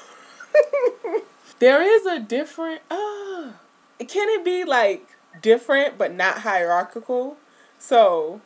[1.60, 2.82] there is a different.
[2.90, 3.52] Uh,
[4.00, 5.08] can it be like
[5.42, 7.38] different but not hierarchical?
[7.80, 8.42] So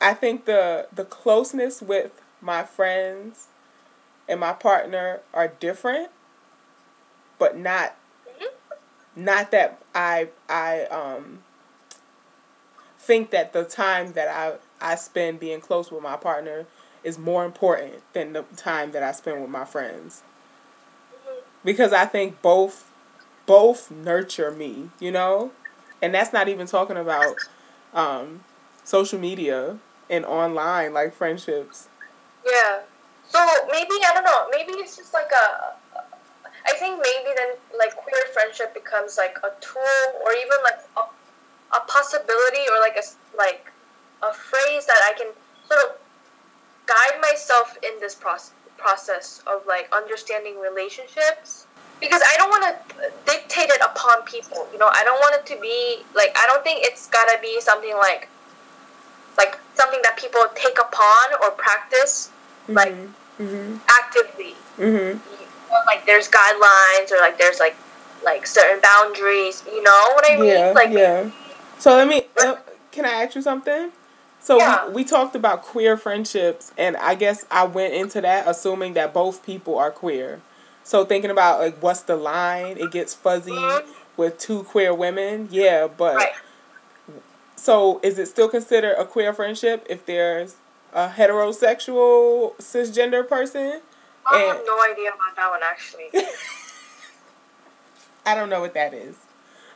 [0.00, 3.48] I think the the closeness with my friends
[4.28, 6.10] and my partner are different,
[7.38, 7.96] but not
[9.16, 11.42] not that I I um
[12.98, 16.66] think that the time that I I spend being close with my partner
[17.02, 20.22] is more important than the time that I spend with my friends.
[21.64, 22.90] Because I think both
[23.46, 25.50] both nurture me, you know?
[26.00, 27.36] And that's not even talking about
[27.92, 28.44] um
[28.84, 31.88] social media and online like friendships.
[32.44, 32.80] Yeah.
[33.28, 33.38] So
[33.70, 34.46] maybe I don't know.
[34.50, 35.74] Maybe it's just like a.
[36.66, 41.02] I think maybe then like queer friendship becomes like a tool or even like a,
[41.76, 43.04] a possibility or like a
[43.36, 43.72] like
[44.22, 45.32] a phrase that I can
[45.66, 45.96] sort of
[46.86, 51.66] guide myself in this process process of like understanding relationships
[52.00, 52.74] because I don't want to
[53.30, 54.66] dictate it upon people.
[54.72, 57.60] You know, I don't want it to be like I don't think it's gotta be
[57.60, 58.28] something like
[59.36, 62.30] like something that people take upon or practice
[62.68, 62.94] like
[63.40, 63.76] Mm-hmm.
[63.88, 64.54] actively.
[64.76, 65.16] Mm-hmm.
[65.16, 67.74] You know, like there's guidelines or like there's like
[68.22, 69.62] like certain boundaries.
[69.66, 70.48] You know what I mean?
[70.48, 71.30] Yeah, like yeah.
[71.78, 72.24] So let me.
[72.36, 72.56] Uh,
[72.92, 73.92] can I ask you something?
[74.42, 74.86] So Yeah.
[74.88, 79.12] we, we talked about queer friendships, and I guess I went into that assuming that
[79.12, 80.40] both people are queer.
[80.82, 82.78] So thinking about like what's the line?
[82.78, 83.84] It gets fuzzy Mhm.
[84.16, 85.48] with two queer women.
[85.50, 86.32] Yeah, but right.
[87.56, 90.56] so is it still considered a queer friendship if there's
[90.92, 93.82] a heterosexual cisgender person?
[94.30, 96.08] I have no idea about that one actually.
[98.26, 99.16] I don't know what that is.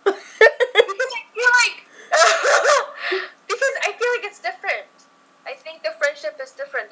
[0.07, 1.85] I feel like
[3.49, 4.87] because I feel like it's different.
[5.47, 6.91] I think the friendship is different.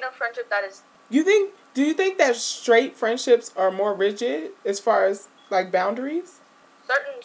[0.00, 1.54] There's a friendship that is You think?
[1.74, 6.40] Do you think that straight friendships are more rigid as far as like boundaries?
[6.86, 7.22] certain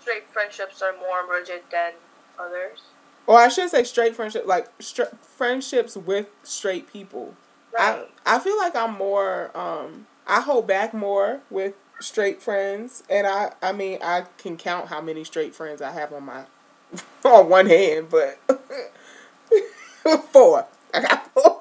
[0.00, 1.92] straight friendships are more rigid than
[2.38, 2.80] others.
[3.26, 7.34] or I should say straight friendship, like str- friendships with straight people.
[7.76, 8.06] Right.
[8.26, 13.26] I I feel like I'm more um I hold back more with straight friends and
[13.26, 16.44] I I mean I can count how many straight friends I have on my
[17.24, 18.38] on one hand, but
[20.32, 20.66] four.
[20.94, 21.51] I got four.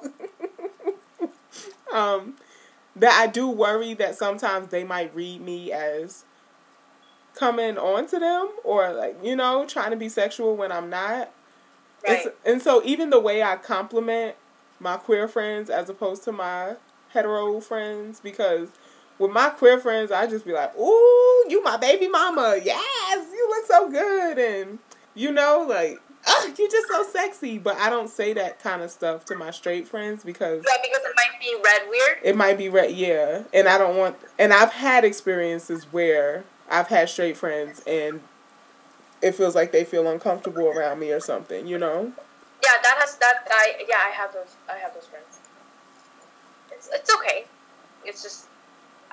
[1.94, 2.36] Um
[2.96, 6.26] that I do worry that sometimes they might read me as
[7.36, 11.32] coming on to them or like, you know, trying to be sexual when I'm not.
[12.08, 12.26] right.
[12.26, 14.36] It's, and so even the way I compliment
[14.80, 16.76] my queer friends as opposed to my
[17.14, 18.70] hetero friends, because
[19.20, 23.48] with my queer friends, I just be like, "Ooh, you my baby mama, yes, you
[23.50, 24.80] look so good," and
[25.14, 27.58] you know, like, oh, you're just so sexy.
[27.58, 31.04] But I don't say that kind of stuff to my straight friends because Yeah, because
[31.06, 32.18] it might be read weird.
[32.24, 34.18] it might be read, yeah, and I don't want.
[34.40, 38.22] And I've had experiences where I've had straight friends and.
[39.22, 42.12] It feels like they feel uncomfortable around me or something, you know.
[42.64, 43.48] Yeah, that has that.
[43.52, 44.56] I yeah, I have those.
[44.68, 45.38] I have those friends.
[46.72, 47.46] It's it's okay.
[48.04, 48.46] It's just.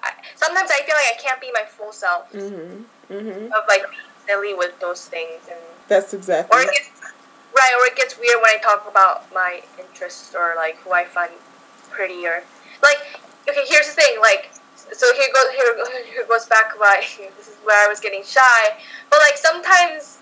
[0.02, 2.84] I, sometimes I feel like I can't be my full self Mhm.
[3.11, 3.46] Mhm.
[3.52, 6.59] of like being silly with those things and That's exactly.
[6.59, 6.97] or it gets
[7.59, 11.04] right or it gets weird when I talk about my interests or like who I
[11.04, 11.32] find
[11.90, 12.44] prettier.
[12.82, 12.98] like
[13.48, 17.02] okay here's the thing like so here goes here, here goes back my
[17.36, 18.78] this is where I was getting shy.
[19.11, 20.18] But like sometimes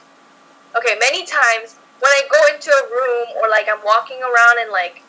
[0.77, 4.73] okay many times when I go into a room or like I'm walking around and
[4.73, 5.03] like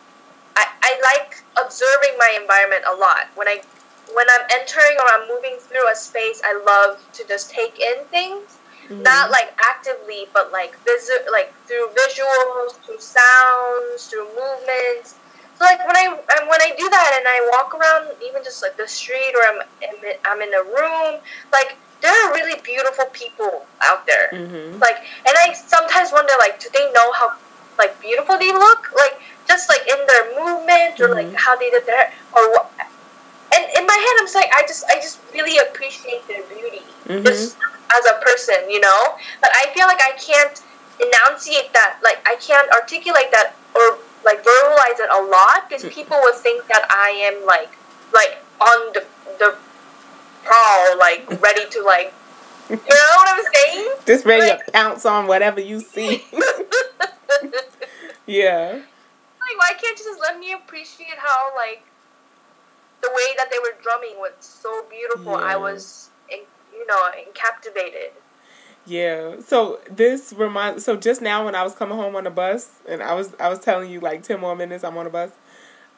[0.56, 3.32] I, I like observing my environment a lot.
[3.36, 3.62] When I
[4.14, 8.06] when I'm entering or I'm moving through a space I love to just take in
[8.06, 8.58] things
[8.88, 9.04] Mm-hmm.
[9.04, 15.16] not like actively, but like visu- like through visuals, through sounds, through movements.
[15.60, 16.08] So like when I
[16.48, 19.60] when I do that and I walk around even just like the street or I'm
[19.82, 21.20] in, I'm in a room,
[21.52, 24.30] like there are really beautiful people out there.
[24.32, 24.80] Mhm.
[24.80, 27.34] Like and I sometimes wonder like do they know how
[27.78, 28.88] like beautiful they look?
[28.96, 31.36] Like just like in their movement or like Mhm.
[31.36, 32.72] how they did their or what.
[33.58, 37.26] And in my head, I'm like I just I just really appreciate their beauty Mhm.
[37.26, 37.58] just
[37.90, 39.16] as a person, you know.
[39.42, 40.62] But I feel like I can't
[41.02, 46.18] enunciate that, like I can't articulate that or like verbalize it a lot because people
[46.22, 47.70] would think that I am like
[48.14, 49.06] like on the
[49.40, 49.56] the
[50.44, 52.14] prowl, like ready to like,
[52.70, 53.90] you know what I'm saying?
[54.06, 56.26] Just ready Like- to pounce on whatever you see.
[58.26, 58.74] yeah.
[58.74, 61.84] like why can't you just let me appreciate how like
[63.08, 66.40] the way that they were drumming was so beautiful i was in,
[66.74, 67.02] you know
[67.34, 68.12] captivated
[68.86, 69.42] Yeah.
[69.46, 73.04] So this reminds so just now when I was coming home on the bus and
[73.04, 75.32] I was I was telling you like ten more minutes I'm on the bus,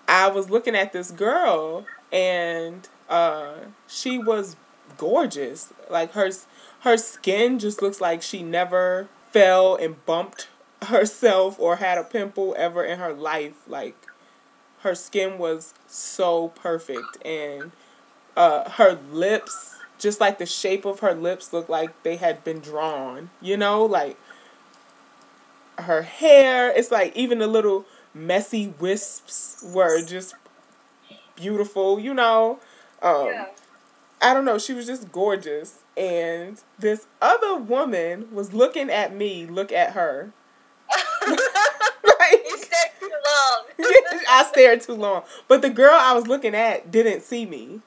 [0.08, 3.54] I was looking at this girl and uh
[3.88, 4.56] she was
[4.98, 5.72] gorgeous.
[5.90, 6.32] Like her
[6.80, 10.50] her skin just looks like she never fell and bumped
[10.82, 13.68] herself or had a pimple ever in her life.
[13.68, 13.96] Like
[14.82, 17.72] her skin was so perfect and
[18.36, 22.60] uh her lips just like the shape of her lips looked like they had been
[22.60, 24.18] drawn you know like
[25.80, 30.36] her hair it's like even the little messy wisps were just
[31.36, 32.60] beautiful you know?
[33.02, 33.46] Um
[34.22, 39.46] i don't know she was just gorgeous and this other woman was looking at me
[39.46, 40.34] look at her
[41.30, 43.94] like you stared too long
[44.30, 45.24] I stared too long.
[45.48, 47.82] But the girl I was looking at didn't see me.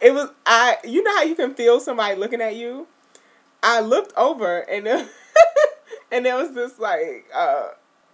[0.00, 0.76] It was I.
[0.84, 2.86] You know how you can feel somebody looking at you.
[3.62, 4.86] I looked over and
[6.12, 7.26] and there was this like.
[7.34, 7.68] uh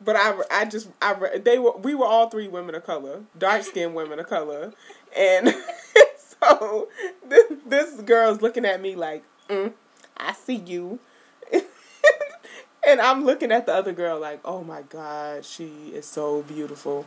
[0.05, 3.62] but I, I just I they were we were all three women of color, dark
[3.62, 4.72] skinned women of color,
[5.16, 5.55] and
[6.16, 6.89] so
[7.28, 9.72] this this girl's looking at me like, mm,
[10.16, 10.99] I see you,
[12.87, 17.07] and I'm looking at the other girl like, oh my god, she is so beautiful.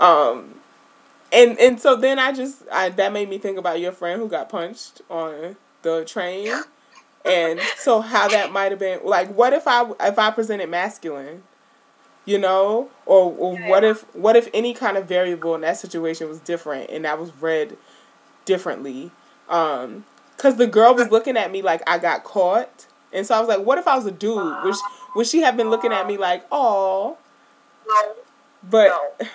[0.00, 0.56] Um,
[1.32, 4.28] and and so then I just I that made me think about your friend who
[4.28, 6.52] got punched on the train,
[7.24, 11.42] and so how that might have been like, what if I if I presented masculine,
[12.24, 16.28] you know, or, or what if what if any kind of variable in that situation
[16.28, 17.76] was different and that was read
[18.44, 19.10] differently,
[19.48, 20.04] um,
[20.36, 22.86] because the girl was looking at me like I got caught.
[23.12, 24.64] And so I was like, what if I was a dude?
[24.64, 24.80] She,
[25.16, 27.16] would she have been looking at me like, oh,
[27.88, 28.14] no
[28.62, 29.26] but no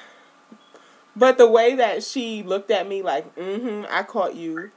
[1.16, 4.72] but the way that she looked at me like, mm-hmm, I caught you,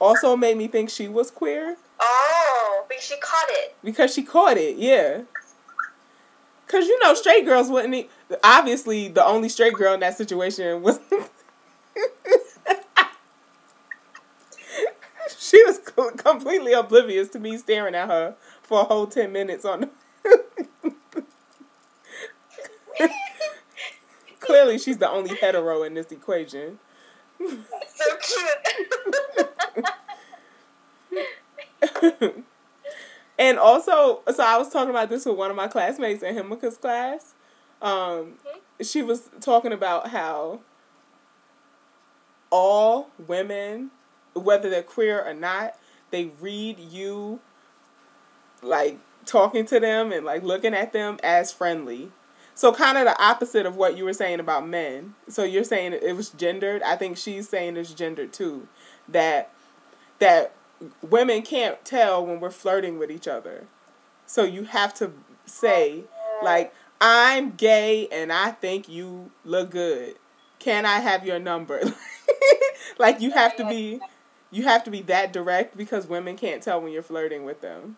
[0.00, 4.56] also made me think she was queer oh because she caught it because she caught
[4.56, 5.22] it, yeah.
[6.66, 7.94] Cause you know, straight girls wouldn't.
[7.94, 8.08] e-
[8.44, 11.00] Obviously, the only straight girl in that situation was.
[15.38, 15.78] she was
[16.16, 19.90] completely oblivious to me staring at her for a whole ten minutes on.
[24.40, 26.78] Clearly, she's the only hetero in this equation.
[27.38, 27.56] so
[32.00, 32.44] cute.
[33.38, 36.76] and also, so I was talking about this with one of my classmates in Himika's
[36.76, 37.34] class.
[37.82, 38.34] Um,
[38.80, 40.60] she was talking about how
[42.50, 43.90] all women,
[44.34, 45.76] whether they're queer or not,
[46.10, 47.40] they read you
[48.62, 52.12] like talking to them and like looking at them as friendly.
[52.60, 55.14] So kind of the opposite of what you were saying about men.
[55.28, 56.82] So you're saying it was gendered.
[56.82, 58.68] I think she's saying it's gendered too.
[59.08, 59.50] That
[60.18, 60.52] that
[61.00, 63.64] women can't tell when we're flirting with each other.
[64.26, 65.12] So you have to
[65.46, 66.04] say
[66.42, 70.16] like I'm gay and I think you look good.
[70.58, 71.80] Can I have your number?
[72.98, 74.00] like you have to be
[74.50, 77.96] you have to be that direct because women can't tell when you're flirting with them.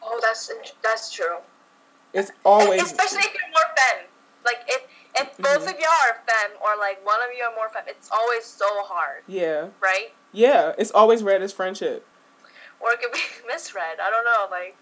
[0.00, 0.52] Oh, that's
[0.84, 1.38] that's true.
[2.12, 4.06] It's always especially if you're more femme.
[4.44, 4.82] Like if
[5.14, 5.72] if both Mhm.
[5.74, 8.66] of y'all are femme or like one of you are more femme, it's always so
[8.84, 9.68] hard, yeah.
[9.80, 10.12] right?
[10.32, 12.06] Yeah, it's always read as friendship.
[12.80, 13.98] Or it could be misread.
[14.02, 14.46] I don't know.
[14.50, 14.76] Like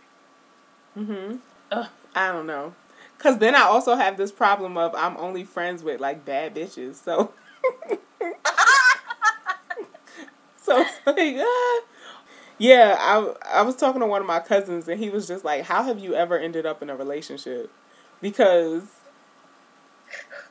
[0.96, 1.38] Mhm.
[1.72, 2.74] Ugh, I don't know.
[3.18, 6.96] Cuz then I also have this problem of I'm only friends with like bad bitches.
[6.96, 7.34] So
[10.60, 11.80] so it's like ah.
[12.60, 15.64] Yeah, I I was talking to one of my cousins and he was just like,
[15.64, 17.70] "How have you ever ended up in a relationship?"
[18.20, 18.82] Because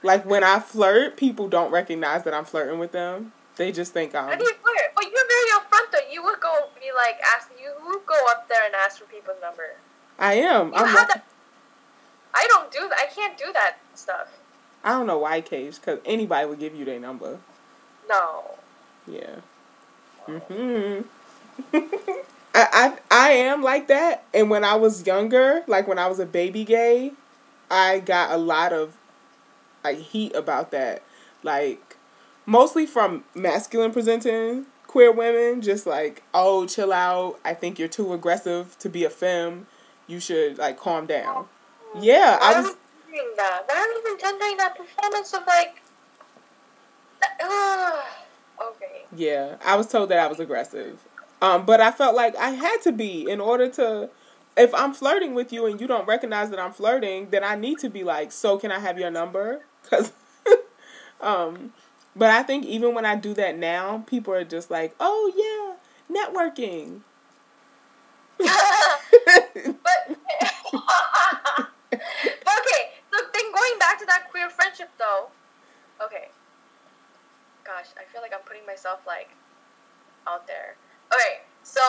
[0.01, 3.32] like when I flirt, people don't recognize that I'm flirting with them.
[3.57, 4.91] They just think how I'm do you flirt?
[4.95, 6.12] But you're very upfront though.
[6.12, 9.38] You would go be like ask you would go up there and ask for people's
[9.39, 9.76] number.
[10.18, 10.70] I am.
[10.70, 11.26] You I'm have not, that.
[12.34, 12.97] I don't do that.
[12.99, 14.30] I can't do that stuff.
[14.84, 17.38] I don't know why, Cage, because anybody would give you their number.
[18.10, 18.55] No.
[19.05, 19.41] Yeah.
[20.26, 21.01] hmm
[21.74, 26.20] I, I I am like that, and when I was younger, like when I was
[26.20, 27.14] a baby gay,
[27.70, 28.97] I got a lot of
[29.84, 31.03] like heat about that,
[31.43, 31.97] like
[32.45, 37.39] mostly from masculine presenting queer women, just like oh chill out.
[37.45, 39.68] I think you're too aggressive to be a femme.
[40.07, 41.47] You should like calm down.
[41.99, 42.76] Yeah, Why I was.
[43.07, 43.64] doing that?
[43.68, 45.82] Why are we even tendering that performance of like?
[47.41, 48.01] Uh,
[48.70, 49.05] okay.
[49.16, 50.99] Yeah, I was told that I was aggressive.
[51.42, 54.10] Um, but I felt like I had to be in order to
[54.58, 57.80] if I'm flirting with you and you don't recognize that I'm flirting, then I need
[57.80, 60.12] to be like, "So can I have your number?" Cuz
[61.22, 61.74] um
[62.16, 65.78] but I think even when I do that now, people are just like, "Oh yeah,
[66.14, 67.02] networking."
[69.84, 70.18] But
[71.94, 75.28] okay, so then going back to that queer friendship though.
[76.04, 76.30] Okay.
[77.64, 79.30] Gosh, I feel like I'm putting myself like
[80.28, 80.76] out there.
[81.14, 81.82] Okay, so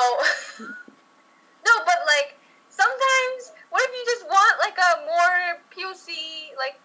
[0.64, 2.36] no, but like
[2.68, 6.80] sometimes what if you just want like a more POC, like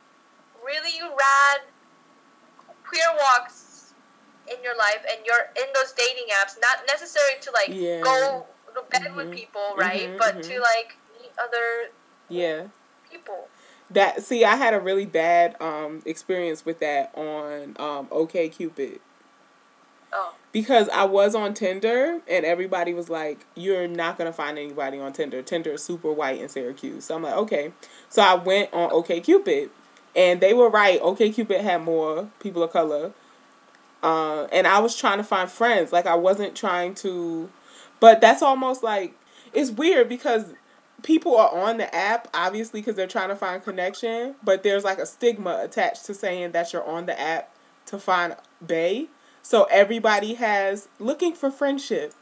[0.63, 1.61] really rad
[2.83, 3.93] queer WOCs
[4.47, 8.01] in your life and you're in those dating apps, not necessarily to like Yeah.
[8.01, 9.33] go to bed with Mhm.
[9.33, 10.09] people, right?
[10.09, 10.43] Mhm, but mhm.
[10.43, 11.91] to like meet other
[12.29, 12.67] yeah.
[13.09, 13.47] people.
[13.89, 18.99] That see, I had a really bad um experience with that on um OK Cupid.
[20.11, 20.33] Oh.
[20.55, 25.11] Because I was on Tinder and everybody was like, "You're not gonna find anybody on
[25.11, 25.41] Tinder.
[25.41, 27.73] Tinder is super white in Syracuse." So I'm like, "Okay."
[28.07, 29.69] So I went on OkCupid,
[30.15, 31.01] and they were right.
[31.01, 33.11] OkCupid had more people of color,
[34.01, 35.91] uh, and I was trying to find friends.
[35.91, 37.49] Like I wasn't trying to,
[37.99, 39.13] but that's almost like
[39.51, 40.53] it's weird because
[41.03, 44.99] people are on the app obviously because they're trying to find connection, but there's like
[44.99, 47.53] a stigma attached to saying that you're on the app
[47.87, 49.07] to find bae.
[49.45, 52.15] So everybody has looking for friendship.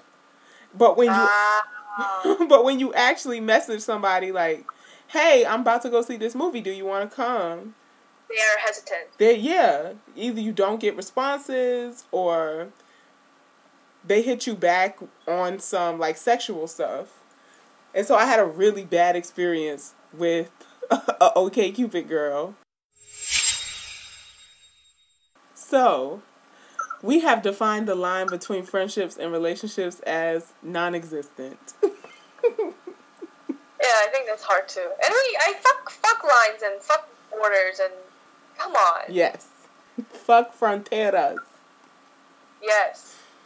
[0.78, 2.36] But when you Ah.
[2.50, 4.66] but when you actually message somebody like,
[5.08, 6.60] "Hey, I'm about to go see this movie.
[6.60, 7.76] Do you want to come?"
[8.28, 9.18] they are hesitant.
[9.20, 12.68] They yeah, either you don't get responses or
[14.06, 17.22] they hit you back on some like sexual stuff.
[17.96, 20.52] And so I had a really bad experience with
[20.92, 22.56] a OK Cupid girl.
[25.56, 26.22] So,
[27.04, 31.74] we have defined the line between friendships and relationships as non-existent.
[33.84, 34.80] Yeah, I think that's hard too.
[35.04, 37.92] And we, I fuck fuck lines and fuck borders and
[38.58, 39.02] come on.
[39.10, 39.50] yes.
[40.10, 41.36] Fuck fronteras.
[42.62, 43.18] Yes.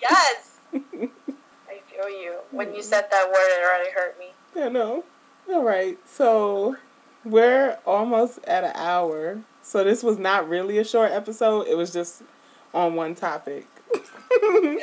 [0.00, 0.56] yes.
[0.72, 2.36] I feel you.
[2.50, 4.32] When you said that word, it already hurt me.
[4.56, 5.04] I know.
[5.50, 5.98] All right.
[6.06, 6.76] So
[7.26, 9.42] we're almost at an hour.
[9.62, 11.66] So this was not really a short episode.
[11.68, 12.22] It was just
[12.72, 13.66] on one topic.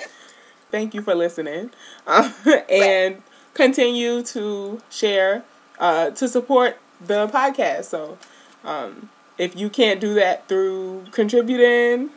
[0.72, 1.72] Thank you for listening.
[2.06, 2.34] Um,
[2.70, 3.24] and
[3.54, 5.44] continue to share
[5.80, 7.86] uh, to support the podcast.
[7.86, 8.18] So
[8.64, 12.10] um, if you can't do that through contributing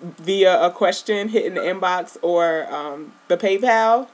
[0.00, 4.08] via a question hitting the inbox or um, the PayPal,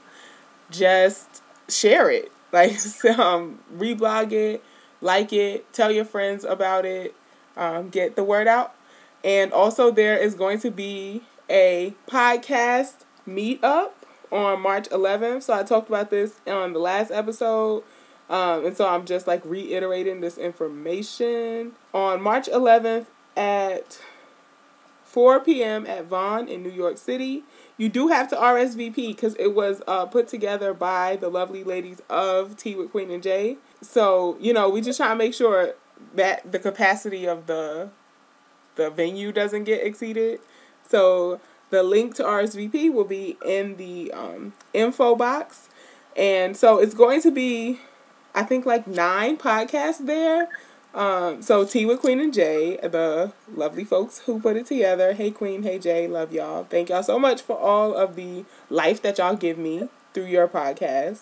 [0.69, 2.31] just share it.
[2.53, 2.73] Like,
[3.17, 4.61] um, reblog it,
[4.99, 7.15] like it, tell your friends about it,
[7.57, 8.75] um, get the word out.
[9.23, 13.91] And also, there is going to be a podcast meetup
[14.31, 15.43] on March 11th.
[15.43, 17.83] So I talked about this on the last episode.
[18.29, 21.73] Um, and so I'm just like reiterating this information.
[21.93, 23.99] On March 11th at
[25.03, 25.85] 4 p.m.
[25.85, 27.43] at Vaughn in New York City.
[27.77, 32.01] You do have to RSVP because it was uh, put together by the lovely ladies
[32.09, 33.57] of Tea with Queen and Jay.
[33.81, 35.73] So, you know, we just try to make sure
[36.15, 37.89] that the capacity of the
[38.75, 40.39] the venue doesn't get exceeded.
[40.87, 41.41] So
[41.71, 45.69] the link to RSVP will be in the um, info box.
[46.15, 47.79] And so it's going to be,
[48.35, 50.49] I think, like nine podcasts there.
[50.93, 55.13] Um, so Tea with Queen and Jay, the lovely folks who put it together.
[55.13, 56.65] Hey Queen, hey Jay, love y'all.
[56.65, 60.49] Thank y'all so much for all of the life that y'all give me through your
[60.49, 61.21] podcast.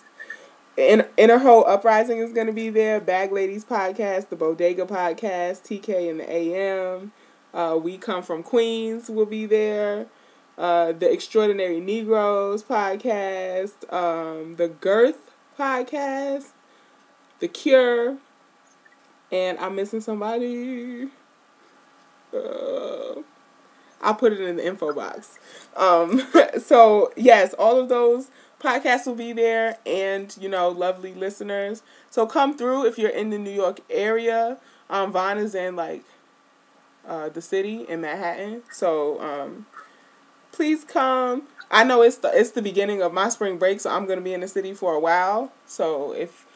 [0.76, 3.00] In, Inner Hoe Uprising is going to be there.
[3.00, 7.12] Bag Ladies podcast, the Bodega podcast, TK and the AM.
[7.52, 10.06] Uh, we Come From Queens will be there.
[10.56, 16.50] Uh, the Extraordinary Negroes podcast, um, the Girth podcast,
[17.40, 18.18] The Cure,
[19.32, 21.08] and I'm missing somebody.
[22.32, 23.22] Uh,
[24.02, 25.38] I'll put it in the info box.
[25.76, 26.22] Um,
[26.58, 28.30] so yes, all of those
[28.60, 31.82] podcasts will be there, and you know, lovely listeners.
[32.10, 34.58] So come through if you're in the New York area.
[34.88, 36.04] Um, Vaughn is in like
[37.06, 39.66] uh, the city in Manhattan, so um,
[40.52, 41.44] please come.
[41.70, 44.34] I know it's the it's the beginning of my spring break, so I'm gonna be
[44.34, 45.52] in the city for a while.
[45.66, 46.46] So if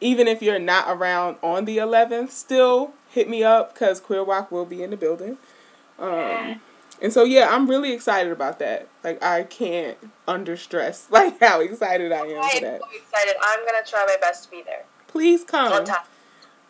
[0.00, 4.50] even if you're not around on the 11th, still hit me up because Queer WOC
[4.50, 5.38] will be in the building.
[5.98, 6.60] Um,
[7.02, 8.88] and so yeah, I'm really excited about that.
[9.04, 12.80] Like I can't under stress like how excited I am I for am that.
[12.80, 13.34] so excited.
[13.42, 14.84] I'm gonna try my best to be there.
[15.08, 15.72] Please come.
[15.72, 16.04] On time.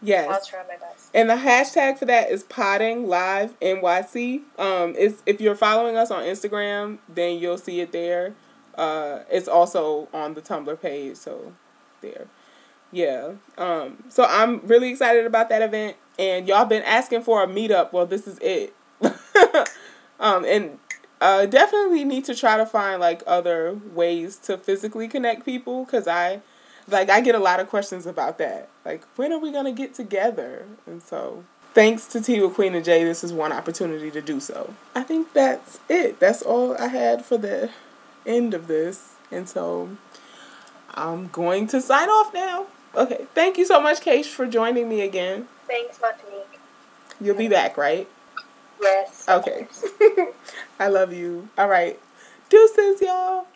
[0.04, 0.28] Yes.
[0.28, 1.10] I'll try my best.
[1.14, 4.42] And the hashtag for that is potting live NYC.
[4.58, 8.34] Um, it's if you're following us on Instagram, then you'll see it there.
[8.74, 11.52] Uh, it's also on the Tumblr page, so
[12.00, 12.26] there.
[12.90, 13.32] Yeah.
[13.56, 17.92] Um, so I'm really excited about that event, and y'all been asking for a meetup.
[17.92, 18.74] Well, this is it.
[20.20, 20.78] um, and
[21.20, 26.08] uh, definitely need to try to find like other ways to physically connect people, cause
[26.08, 26.40] I,
[26.88, 28.68] like, I get a lot of questions about that.
[28.84, 30.66] Like, when are we gonna get together?
[30.86, 31.44] And so,
[31.74, 34.74] thanks to Tea with Queen and Jay, this is one opportunity to do so.
[34.94, 36.18] I think that's it.
[36.20, 37.70] That's all I had for the
[38.26, 39.96] end of this, and so.
[40.94, 42.66] I'm going to sign off now.
[42.94, 45.48] Okay, thank you so much, Keish, for joining me again.
[45.66, 46.60] Thanks, Martinique.
[47.20, 48.06] You'll be back, right?
[48.82, 49.26] Yes.
[49.28, 49.68] Okay.
[50.80, 51.48] I love you.
[51.58, 52.00] All right.
[52.50, 53.46] Deuces, y'all.